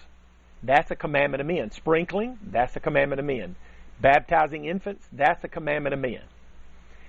That's 0.64 0.90
a 0.92 0.96
commandment 0.96 1.42
of 1.42 1.48
men. 1.48 1.72
Sprinkling, 1.72 2.40
that's 2.42 2.76
a 2.76 2.80
commandment 2.80 3.20
of 3.20 3.26
men. 3.26 3.56
Baptizing 4.00 4.66
infants, 4.66 5.06
that's 5.12 5.44
a 5.44 5.50
commandment 5.50 5.94
of 5.94 6.00
men. 6.00 6.22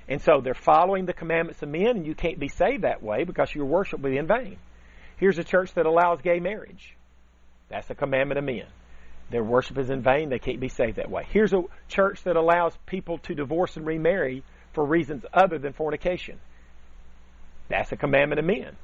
And 0.08 0.20
so 0.20 0.40
they're 0.42 0.54
following 0.54 1.06
the 1.06 1.12
commandments 1.12 1.62
of 1.62 1.68
men, 1.68 1.96
and 1.96 2.06
you 2.06 2.14
can't 2.14 2.38
be 2.38 2.48
saved 2.48 2.82
that 2.82 3.02
way 3.02 3.24
because 3.24 3.54
your 3.54 3.64
worship 3.64 4.00
will 4.00 4.10
be 4.10 4.18
in 4.18 4.26
vain. 4.26 4.58
Here's 5.16 5.38
a 5.38 5.44
church 5.44 5.72
that 5.74 5.86
allows 5.86 6.20
gay 6.20 6.40
marriage. 6.40 6.96
That's 7.70 7.88
a 7.88 7.94
commandment 7.94 8.38
of 8.38 8.44
men. 8.44 8.66
Their 9.30 9.44
worship 9.44 9.78
is 9.78 9.88
in 9.88 10.02
vain. 10.02 10.28
They 10.28 10.38
can't 10.38 10.60
be 10.60 10.68
saved 10.68 10.96
that 10.96 11.10
way. 11.10 11.26
Here's 11.30 11.52
a 11.52 11.62
church 11.88 12.22
that 12.24 12.36
allows 12.36 12.76
people 12.86 13.18
to 13.18 13.34
divorce 13.34 13.76
and 13.76 13.86
remarry 13.86 14.42
for 14.74 14.84
reasons 14.84 15.24
other 15.32 15.58
than 15.58 15.72
fornication. 15.72 16.38
That's 17.68 17.92
a 17.92 17.96
commandment 17.96 18.40
of 18.40 18.44
men. 18.44 18.76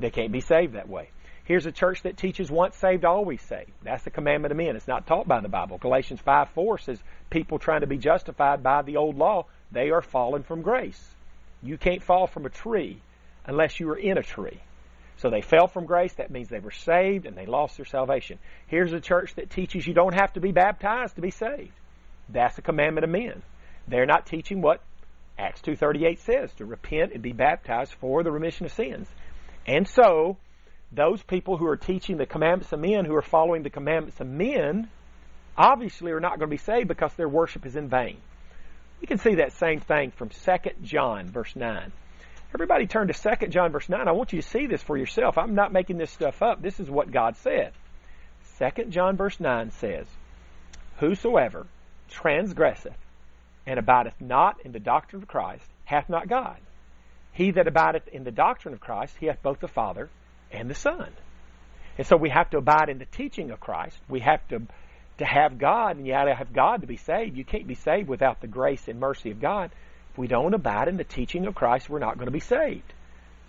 They 0.00 0.10
can't 0.10 0.32
be 0.32 0.40
saved 0.40 0.74
that 0.74 0.88
way. 0.88 1.10
Here's 1.48 1.64
a 1.64 1.72
church 1.72 2.02
that 2.02 2.18
teaches 2.18 2.50
once 2.50 2.76
saved, 2.76 3.06
always 3.06 3.40
saved. 3.40 3.72
That's 3.82 4.04
the 4.04 4.10
commandment 4.10 4.52
of 4.52 4.58
men. 4.58 4.76
It's 4.76 4.86
not 4.86 5.06
taught 5.06 5.26
by 5.26 5.40
the 5.40 5.48
Bible. 5.48 5.78
Galatians 5.78 6.20
5 6.20 6.50
4 6.50 6.76
says 6.76 7.02
people 7.30 7.58
trying 7.58 7.80
to 7.80 7.86
be 7.86 7.96
justified 7.96 8.62
by 8.62 8.82
the 8.82 8.98
old 8.98 9.16
law, 9.16 9.46
they 9.72 9.88
are 9.88 10.02
fallen 10.02 10.42
from 10.42 10.60
grace. 10.60 11.02
You 11.62 11.78
can't 11.78 12.02
fall 12.02 12.26
from 12.26 12.44
a 12.44 12.50
tree 12.50 13.00
unless 13.46 13.80
you 13.80 13.88
are 13.88 13.96
in 13.96 14.18
a 14.18 14.22
tree. 14.22 14.60
So 15.16 15.30
they 15.30 15.40
fell 15.40 15.68
from 15.68 15.86
grace. 15.86 16.12
That 16.16 16.30
means 16.30 16.50
they 16.50 16.58
were 16.58 16.70
saved 16.70 17.24
and 17.24 17.34
they 17.34 17.46
lost 17.46 17.78
their 17.78 17.86
salvation. 17.86 18.38
Here's 18.66 18.92
a 18.92 19.00
church 19.00 19.34
that 19.36 19.48
teaches 19.48 19.86
you 19.86 19.94
don't 19.94 20.20
have 20.20 20.34
to 20.34 20.40
be 20.40 20.52
baptized 20.52 21.14
to 21.14 21.22
be 21.22 21.30
saved. 21.30 21.72
That's 22.28 22.58
a 22.58 22.62
commandment 22.62 23.04
of 23.04 23.10
men. 23.10 23.42
They're 23.88 24.04
not 24.04 24.26
teaching 24.26 24.60
what 24.60 24.82
Acts 25.38 25.62
2.38 25.62 26.18
says 26.18 26.52
to 26.58 26.66
repent 26.66 27.14
and 27.14 27.22
be 27.22 27.32
baptized 27.32 27.94
for 27.94 28.22
the 28.22 28.30
remission 28.30 28.66
of 28.66 28.72
sins. 28.72 29.08
And 29.66 29.88
so, 29.88 30.36
those 30.92 31.22
people 31.22 31.56
who 31.56 31.66
are 31.66 31.76
teaching 31.76 32.16
the 32.16 32.26
commandments 32.26 32.72
of 32.72 32.80
men, 32.80 33.04
who 33.04 33.14
are 33.14 33.22
following 33.22 33.62
the 33.62 33.70
commandments 33.70 34.20
of 34.20 34.26
men, 34.26 34.88
obviously 35.56 36.12
are 36.12 36.20
not 36.20 36.38
going 36.38 36.48
to 36.48 36.54
be 36.54 36.56
saved 36.56 36.88
because 36.88 37.12
their 37.14 37.28
worship 37.28 37.66
is 37.66 37.76
in 37.76 37.88
vain. 37.88 38.18
We 39.00 39.06
can 39.06 39.18
see 39.18 39.36
that 39.36 39.52
same 39.52 39.80
thing 39.80 40.12
from 40.12 40.30
2 40.30 40.52
John 40.82 41.30
verse 41.30 41.54
9. 41.54 41.92
Everybody 42.54 42.86
turn 42.86 43.08
to 43.08 43.36
2 43.36 43.48
John 43.48 43.70
verse 43.70 43.88
9. 43.88 44.08
I 44.08 44.12
want 44.12 44.32
you 44.32 44.40
to 44.40 44.48
see 44.48 44.66
this 44.66 44.82
for 44.82 44.96
yourself. 44.96 45.36
I'm 45.36 45.54
not 45.54 45.72
making 45.72 45.98
this 45.98 46.10
stuff 46.10 46.42
up. 46.42 46.62
This 46.62 46.80
is 46.80 46.90
what 46.90 47.10
God 47.10 47.36
said. 47.36 47.72
2 48.58 48.84
John 48.86 49.16
verse 49.16 49.38
9 49.38 49.70
says, 49.72 50.06
Whosoever 50.98 51.66
transgresseth 52.08 52.96
and 53.66 53.78
abideth 53.78 54.20
not 54.20 54.60
in 54.64 54.72
the 54.72 54.80
doctrine 54.80 55.22
of 55.22 55.28
Christ 55.28 55.68
hath 55.84 56.08
not 56.08 56.28
God. 56.28 56.56
He 57.32 57.50
that 57.52 57.68
abideth 57.68 58.08
in 58.08 58.24
the 58.24 58.32
doctrine 58.32 58.74
of 58.74 58.80
Christ, 58.80 59.14
he 59.20 59.26
hath 59.26 59.42
both 59.42 59.60
the 59.60 59.68
Father 59.68 60.08
and 60.52 60.68
the 60.68 60.74
Son. 60.74 61.12
And 61.96 62.06
so 62.06 62.16
we 62.16 62.30
have 62.30 62.50
to 62.50 62.58
abide 62.58 62.88
in 62.88 62.98
the 62.98 63.06
teaching 63.06 63.50
of 63.50 63.60
Christ. 63.60 63.98
We 64.08 64.20
have 64.20 64.46
to 64.48 64.62
to 65.18 65.24
have 65.24 65.58
God, 65.58 65.96
and 65.96 66.06
you 66.06 66.12
have 66.12 66.28
to 66.28 66.34
have 66.34 66.52
God 66.52 66.82
to 66.82 66.86
be 66.86 66.96
saved. 66.96 67.36
You 67.36 67.44
can't 67.44 67.66
be 67.66 67.74
saved 67.74 68.08
without 68.08 68.40
the 68.40 68.46
grace 68.46 68.86
and 68.86 69.00
mercy 69.00 69.32
of 69.32 69.40
God. 69.40 69.72
If 70.12 70.18
we 70.18 70.28
don't 70.28 70.54
abide 70.54 70.86
in 70.86 70.96
the 70.96 71.02
teaching 71.02 71.46
of 71.46 71.56
Christ, 71.56 71.90
we're 71.90 71.98
not 71.98 72.14
going 72.14 72.26
to 72.26 72.32
be 72.32 72.38
saved. 72.38 72.94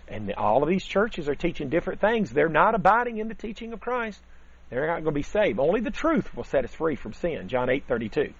And 0.08 0.32
all 0.34 0.64
of 0.64 0.68
these 0.68 0.84
churches 0.84 1.28
are 1.28 1.36
teaching 1.36 1.68
different 1.68 2.00
things. 2.00 2.30
They're 2.30 2.48
not 2.48 2.74
abiding 2.74 3.18
in 3.18 3.28
the 3.28 3.34
teaching 3.34 3.72
of 3.72 3.78
Christ. 3.78 4.20
They're 4.68 4.88
not 4.88 5.04
going 5.04 5.04
to 5.04 5.12
be 5.12 5.22
saved. 5.22 5.60
Only 5.60 5.80
the 5.80 5.92
truth 5.92 6.34
will 6.34 6.42
set 6.42 6.64
us 6.64 6.74
free 6.74 6.96
from 6.96 7.12
sin. 7.12 7.46
John 7.46 7.70
eight 7.70 7.84
thirty 7.86 8.08
two. 8.08 8.32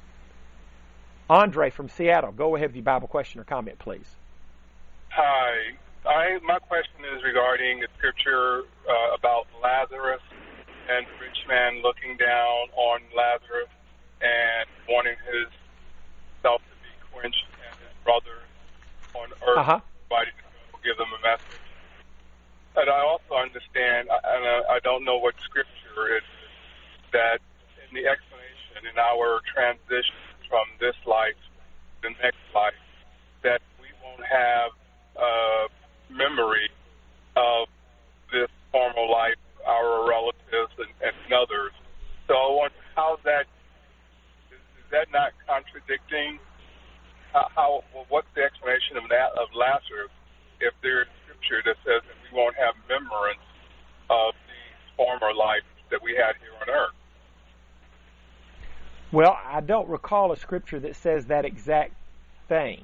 Andre 1.28 1.70
from 1.70 1.88
Seattle, 1.88 2.32
go 2.32 2.56
ahead 2.56 2.70
with 2.70 2.76
your 2.76 2.84
Bible 2.84 3.06
question 3.06 3.40
or 3.40 3.44
comment, 3.44 3.78
please. 3.78 4.08
Hi. 5.10 5.76
I, 6.06 6.38
my 6.42 6.58
question 6.58 7.04
is 7.16 7.22
regarding 7.22 7.80
the 7.80 7.88
scripture 7.98 8.64
uh, 8.88 9.14
about 9.14 9.46
Lazarus 9.62 10.22
and 10.88 11.06
the 11.06 11.16
rich 11.24 11.38
man 11.46 11.82
looking 11.82 12.16
down 12.16 12.72
on 12.74 13.00
Lazarus 13.14 13.68
and 14.20 14.66
wanting 14.88 15.16
his 15.30 15.46
self 16.42 16.62
to 16.62 16.76
be 16.82 16.92
quenched 17.12 17.46
and 17.62 17.74
his 17.78 17.94
brothers 18.02 18.48
on 19.14 19.28
earth 19.46 19.58
uh-huh. 19.58 19.80
invited 20.08 20.34
to 20.34 20.44
go 20.72 20.78
give 20.82 20.96
them 20.96 21.12
a 21.12 21.20
message. 21.22 21.62
And 22.76 22.88
I 22.88 23.00
also 23.04 23.34
understand, 23.34 24.08
and 24.08 24.42
I 24.66 24.78
don't 24.82 25.04
know 25.04 25.18
what 25.18 25.34
scripture 25.42 26.16
it 26.16 26.24
is, 26.24 27.12
that 27.12 27.38
in 27.86 27.94
the 27.94 28.08
explanation, 28.08 28.88
in 28.88 28.96
our 28.98 29.40
transition 29.46 30.16
from 30.48 30.64
this 30.78 30.96
life 31.06 31.38
to 32.02 32.08
the 32.08 32.14
next 32.22 32.40
life, 32.54 32.78
that 33.42 33.60
we 33.82 33.88
won't 34.02 34.24
have 34.24 34.70
a 35.16 35.66
memory 36.10 36.68
of 37.36 37.68
this 38.32 38.48
former 38.72 39.06
life 39.06 39.38
our 39.66 40.08
relatives 40.08 40.72
and, 40.78 40.92
and 41.02 41.32
others. 41.32 41.72
So 42.28 42.34
I 42.34 42.48
wonder 42.50 42.82
how 42.96 43.18
that 43.24 43.46
is, 44.50 44.58
is 44.58 44.88
that 44.90 45.08
not 45.12 45.32
contradicting? 45.46 46.38
How, 47.32 47.48
how 47.54 47.84
well, 47.94 48.06
what's 48.08 48.28
the 48.34 48.42
explanation 48.42 48.96
of 48.96 49.08
that 49.10 49.32
of 49.38 49.48
Lazarus 49.54 50.10
if 50.60 50.74
there's 50.82 51.06
scripture 51.24 51.62
that 51.64 51.76
says 51.84 52.02
that 52.06 52.18
we 52.24 52.36
won't 52.36 52.56
have 52.56 52.74
remembrance 52.88 53.44
of 54.08 54.34
these 54.48 54.78
former 54.96 55.32
lives 55.34 55.66
that 55.90 56.02
we 56.02 56.14
had 56.14 56.34
here 56.40 56.54
on 56.60 56.68
earth? 56.68 56.96
Well, 59.12 59.38
I 59.44 59.60
don't 59.60 59.88
recall 60.30 60.32
a 60.32 60.36
scripture 60.36 60.80
that 60.80 60.96
says 60.96 61.26
that 61.26 61.44
exact 61.44 61.92
thing. 62.48 62.82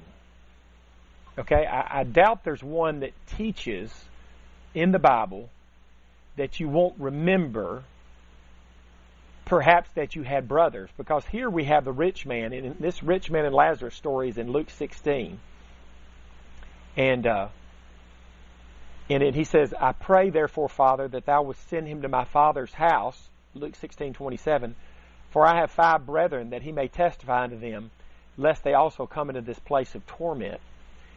Okay, 1.37 1.65
I, 1.65 2.01
I 2.01 2.03
doubt 2.03 2.43
there's 2.43 2.63
one 2.63 3.01
that 3.01 3.11
teaches 3.37 3.91
in 4.73 4.91
the 4.91 4.99
Bible 4.99 5.49
that 6.35 6.59
you 6.59 6.69
won't 6.69 6.95
remember 6.99 7.83
perhaps 9.45 9.89
that 9.95 10.15
you 10.15 10.23
had 10.23 10.47
brothers. 10.47 10.89
Because 10.97 11.25
here 11.25 11.49
we 11.49 11.65
have 11.65 11.85
the 11.85 11.91
rich 11.91 12.25
man 12.25 12.53
and 12.53 12.75
this 12.79 13.01
rich 13.01 13.31
man 13.31 13.45
and 13.45 13.55
lazarus 13.55 13.95
story 13.95 14.29
is 14.29 14.37
in 14.37 14.51
luke 14.51 14.69
16 14.69 15.39
and 16.97 17.27
uh, 17.27 17.47
in 19.07 19.21
it 19.21 19.35
he 19.35 19.45
says 19.45 19.73
i 19.79 19.93
pray 19.93 20.29
therefore 20.29 20.67
father 20.67 21.07
that 21.07 21.25
thou 21.25 21.43
wouldst 21.43 21.69
send 21.69 21.87
him 21.87 22.01
to 22.01 22.09
my 22.09 22.25
father's 22.25 22.73
house 22.73 23.29
luke 23.53 23.75
16 23.75 24.13
27 24.13 24.75
for 25.31 25.45
i 25.45 25.59
have 25.59 25.71
five 25.71 26.05
brethren 26.05 26.51
that 26.51 26.61
he 26.61 26.71
may 26.71 26.87
testify 26.87 27.43
unto 27.43 27.59
them 27.59 27.91
lest 28.37 28.63
they 28.63 28.73
also 28.73 29.05
come 29.05 29.29
into 29.29 29.41
this 29.41 29.59
place 29.59 29.95
of 29.95 30.05
torment 30.05 30.59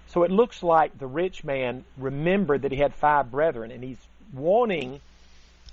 so 0.09 0.25
it 0.25 0.31
looks 0.31 0.63
like 0.63 0.99
the 0.99 1.07
rich 1.07 1.45
man 1.45 1.85
remembered 1.97 2.63
that 2.63 2.73
he 2.73 2.79
had 2.79 2.95
five 2.95 3.31
brethren 3.31 3.71
and 3.71 3.83
he's 3.83 3.99
wanting 4.33 5.01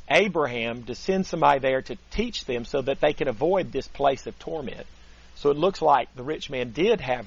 Abraham 0.09 0.83
to 0.83 0.95
send 0.95 1.25
somebody 1.25 1.59
there 1.59 1.81
to 1.81 1.97
teach 2.11 2.45
them 2.45 2.63
so 2.63 2.81
that 2.81 3.01
they 3.01 3.13
can 3.13 3.27
avoid 3.27 3.71
this 3.71 3.87
place 3.87 4.25
of 4.27 4.37
torment. 4.39 4.85
So 5.35 5.49
it 5.49 5.57
looks 5.57 5.81
like 5.81 6.13
the 6.15 6.23
rich 6.23 6.49
man 6.49 6.71
did 6.71 7.01
have, 7.01 7.25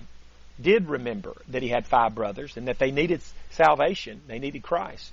did 0.61 0.89
remember 0.89 1.35
that 1.49 1.63
he 1.63 1.69
had 1.69 1.87
five 1.87 2.15
brothers 2.15 2.57
and 2.57 2.69
that 2.69 2.79
they 2.79 2.91
needed 2.91 3.21
salvation. 3.51 4.23
They 4.27 4.39
needed 4.39 4.63
Christ. 4.63 5.13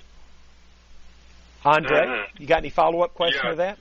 Andre, 1.65 1.97
mm-hmm. 1.97 2.41
you 2.41 2.47
got 2.47 2.59
any 2.59 2.69
follow 2.69 3.01
up 3.01 3.13
question 3.13 3.41
yeah. 3.43 3.49
to 3.49 3.55
that? 3.57 3.79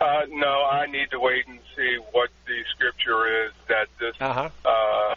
Uh, 0.00 0.22
no, 0.30 0.64
I 0.64 0.86
need 0.86 1.10
to 1.10 1.20
wait 1.20 1.46
and 1.46 1.58
see 1.76 1.98
what 2.12 2.30
the 2.46 2.64
scripture 2.74 3.44
is 3.44 3.52
that 3.68 3.88
this 3.98 4.14
uh-huh. 4.18 4.48
uh, 4.64 5.14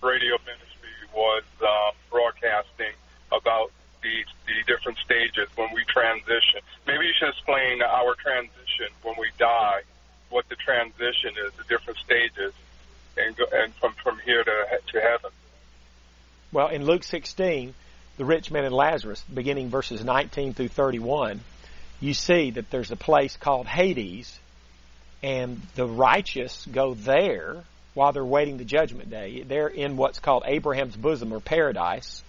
radio 0.00 0.38
ministry 0.46 1.08
was 1.12 1.42
uh, 1.60 1.90
broadcasting 2.08 2.94
about 3.32 3.72
the, 4.02 4.24
the 4.46 4.72
different 4.72 4.98
stages 4.98 5.48
when 5.56 5.68
we 5.74 5.84
transition. 5.86 6.60
Maybe 6.86 7.06
you 7.06 7.12
should 7.18 7.30
explain 7.30 7.82
our 7.82 8.14
transition 8.14 8.94
when 9.02 9.16
we 9.18 9.30
die, 9.38 9.82
what 10.30 10.48
the 10.48 10.56
transition 10.56 11.34
is, 11.44 11.52
the 11.54 11.64
different 11.64 11.98
stages, 11.98 12.52
and, 13.16 13.36
go, 13.36 13.44
and 13.52 13.74
from, 13.74 13.92
from 14.04 14.20
here 14.24 14.44
to, 14.44 14.80
to 14.92 15.00
heaven. 15.00 15.30
Well, 16.52 16.68
in 16.68 16.84
Luke 16.84 17.02
16, 17.02 17.74
the 18.18 18.24
rich 18.24 18.52
man 18.52 18.64
and 18.64 18.74
Lazarus, 18.74 19.24
beginning 19.32 19.68
verses 19.68 20.04
19 20.04 20.54
through 20.54 20.68
31, 20.68 21.40
you 22.02 22.14
see 22.14 22.50
that 22.50 22.68
there's 22.70 22.90
a 22.90 22.96
place 22.96 23.36
called 23.36 23.66
Hades, 23.66 24.38
and 25.22 25.62
the 25.76 25.86
righteous 25.86 26.66
go 26.70 26.94
there 26.94 27.62
while 27.94 28.12
they're 28.12 28.24
waiting 28.24 28.58
the 28.58 28.64
judgment 28.64 29.08
day. 29.08 29.44
They're 29.46 29.68
in 29.68 29.96
what's 29.96 30.18
called 30.18 30.42
Abraham's 30.44 30.96
bosom 30.96 31.32
or 31.32 31.38
paradise 31.38 32.24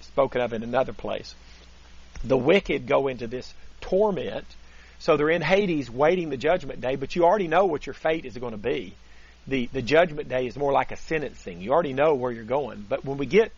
spoken 0.00 0.40
of 0.40 0.54
in 0.54 0.62
another 0.62 0.94
place. 0.94 1.34
The 2.24 2.38
wicked 2.38 2.86
go 2.86 3.08
into 3.08 3.26
this 3.26 3.52
torment. 3.82 4.46
So 4.98 5.18
they're 5.18 5.30
in 5.30 5.42
Hades 5.42 5.90
waiting 5.90 6.30
the 6.30 6.38
judgment 6.38 6.80
day, 6.80 6.96
but 6.96 7.14
you 7.14 7.24
already 7.24 7.48
know 7.48 7.66
what 7.66 7.86
your 7.86 7.94
fate 7.94 8.24
is 8.24 8.36
going 8.36 8.52
to 8.52 8.58
be. 8.58 8.94
The, 9.46 9.68
the 9.72 9.82
judgment 9.82 10.28
day 10.28 10.46
is 10.46 10.56
more 10.56 10.72
like 10.72 10.90
a 10.90 10.96
sentencing. 10.96 11.60
You 11.60 11.72
already 11.72 11.92
know 11.92 12.14
where 12.14 12.32
you're 12.32 12.44
going. 12.44 12.84
But 12.88 13.04
when 13.04 13.18
we 13.18 13.26
get 13.26 13.52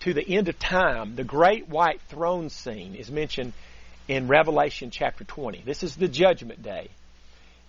to 0.00 0.12
the 0.12 0.28
end 0.28 0.48
of 0.48 0.58
time, 0.58 1.14
the 1.14 1.24
great 1.24 1.68
white 1.68 2.00
throne 2.08 2.50
scene 2.50 2.96
is 2.96 3.10
mentioned 3.10 3.52
in 4.10 4.26
Revelation 4.26 4.90
chapter 4.90 5.22
20. 5.22 5.62
This 5.64 5.84
is 5.84 5.94
the 5.94 6.08
judgment 6.08 6.64
day. 6.64 6.88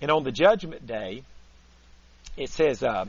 And 0.02 0.10
on 0.10 0.24
the 0.24 0.32
judgment 0.32 0.88
day, 0.88 1.22
it 2.36 2.50
says, 2.50 2.82
uh, 2.82 3.06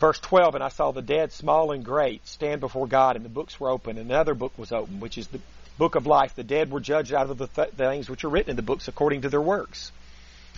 Verse 0.00 0.18
12, 0.18 0.54
and 0.54 0.64
I 0.64 0.70
saw 0.70 0.92
the 0.92 1.02
dead, 1.02 1.30
small 1.30 1.72
and 1.72 1.84
great, 1.84 2.26
stand 2.26 2.60
before 2.60 2.88
God, 2.88 3.16
and 3.16 3.24
the 3.24 3.28
books 3.28 3.60
were 3.60 3.68
open, 3.68 3.98
and 3.98 4.10
another 4.10 4.32
book 4.32 4.56
was 4.56 4.72
open, 4.72 4.98
which 4.98 5.18
is 5.18 5.28
the 5.28 5.40
book 5.76 5.94
of 5.94 6.06
life. 6.06 6.34
The 6.34 6.42
dead 6.42 6.72
were 6.72 6.80
judged 6.80 7.12
out 7.12 7.28
of 7.28 7.36
the 7.36 7.46
th- 7.46 7.72
things 7.72 8.08
which 8.08 8.24
are 8.24 8.30
written 8.30 8.50
in 8.50 8.56
the 8.56 8.62
books 8.62 8.88
according 8.88 9.20
to 9.22 9.28
their 9.28 9.42
works. 9.42 9.92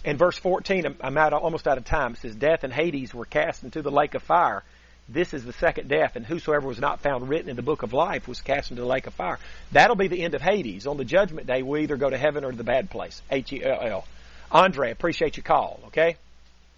In 0.04 0.16
verse 0.16 0.38
14, 0.38 0.94
I'm 1.00 1.18
out, 1.18 1.32
almost 1.32 1.66
out 1.66 1.76
of 1.76 1.84
time. 1.84 2.12
It 2.12 2.18
says, 2.20 2.36
Death 2.36 2.62
and 2.62 2.72
Hades 2.72 3.12
were 3.12 3.24
cast 3.24 3.64
into 3.64 3.82
the 3.82 3.90
lake 3.90 4.14
of 4.14 4.22
fire. 4.22 4.62
This 5.08 5.34
is 5.34 5.44
the 5.44 5.52
second 5.52 5.88
death, 5.88 6.16
and 6.16 6.24
whosoever 6.24 6.66
was 6.66 6.78
not 6.78 7.00
found 7.00 7.28
written 7.28 7.48
in 7.48 7.56
the 7.56 7.62
book 7.62 7.82
of 7.82 7.92
life 7.92 8.28
was 8.28 8.40
cast 8.40 8.70
into 8.70 8.82
the 8.82 8.88
lake 8.88 9.06
of 9.06 9.14
fire. 9.14 9.38
That'll 9.72 9.96
be 9.96 10.08
the 10.08 10.22
end 10.22 10.34
of 10.34 10.42
Hades. 10.42 10.86
On 10.86 10.96
the 10.96 11.04
judgment 11.04 11.46
day, 11.46 11.62
we 11.62 11.82
either 11.82 11.96
go 11.96 12.08
to 12.08 12.16
heaven 12.16 12.44
or 12.44 12.50
to 12.50 12.56
the 12.56 12.64
bad 12.64 12.88
place. 12.88 13.20
H 13.30 13.52
E 13.52 13.64
L 13.64 13.80
L. 13.80 14.04
Andre, 14.50 14.92
appreciate 14.92 15.36
your 15.36 15.44
call, 15.44 15.80
okay? 15.86 16.16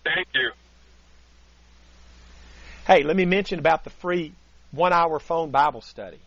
Thank 0.04 0.28
you. 0.34 0.52
Hey, 2.86 3.02
let 3.02 3.16
me 3.16 3.24
mention 3.24 3.58
about 3.58 3.84
the 3.84 3.90
free 3.90 4.32
one 4.70 4.92
hour 4.92 5.18
phone 5.18 5.50
Bible 5.50 5.80
study. 5.80 6.20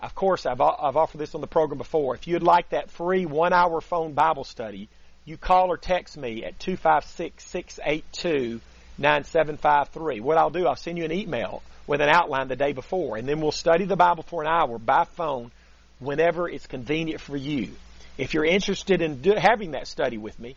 Of 0.00 0.14
course, 0.14 0.46
I've, 0.46 0.60
I've 0.60 0.96
offered 0.96 1.18
this 1.18 1.34
on 1.34 1.40
the 1.40 1.46
program 1.46 1.78
before. 1.78 2.14
If 2.14 2.26
you'd 2.26 2.42
like 2.42 2.70
that 2.70 2.90
free 2.90 3.24
one 3.26 3.52
hour 3.52 3.80
phone 3.80 4.14
Bible 4.14 4.44
study, 4.44 4.88
you 5.24 5.36
call 5.36 5.70
or 5.70 5.76
text 5.76 6.16
me 6.16 6.44
at 6.44 6.58
256 6.58 7.44
682 7.44 8.60
9753. 9.02 10.20
What 10.20 10.38
I'll 10.38 10.50
do, 10.50 10.66
I'll 10.66 10.76
send 10.76 10.96
you 10.96 11.04
an 11.04 11.12
email 11.12 11.62
with 11.86 12.00
an 12.00 12.08
outline 12.08 12.48
the 12.48 12.56
day 12.56 12.72
before, 12.72 13.16
and 13.16 13.28
then 13.28 13.40
we'll 13.40 13.52
study 13.52 13.84
the 13.84 13.96
Bible 13.96 14.22
for 14.22 14.42
an 14.42 14.48
hour 14.48 14.78
by 14.78 15.04
phone 15.04 15.50
whenever 15.98 16.48
it's 16.48 16.66
convenient 16.66 17.20
for 17.20 17.36
you. 17.36 17.72
If 18.16 18.34
you're 18.34 18.44
interested 18.44 19.02
in 19.02 19.20
do, 19.20 19.34
having 19.36 19.72
that 19.72 19.86
study 19.86 20.16
with 20.18 20.38
me, 20.38 20.56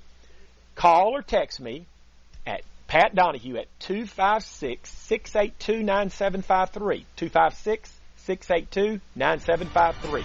call 0.75 1.15
or 1.15 1.21
text 1.21 1.59
me 1.59 1.85
at 2.45 2.61
Pat 2.87 3.15
Donahue 3.15 3.57
at 3.57 3.67
256 3.79 4.89
682 4.89 5.83
9753. 5.83 7.05
256 7.15 7.91
682 8.17 9.01
9753. 9.15 10.23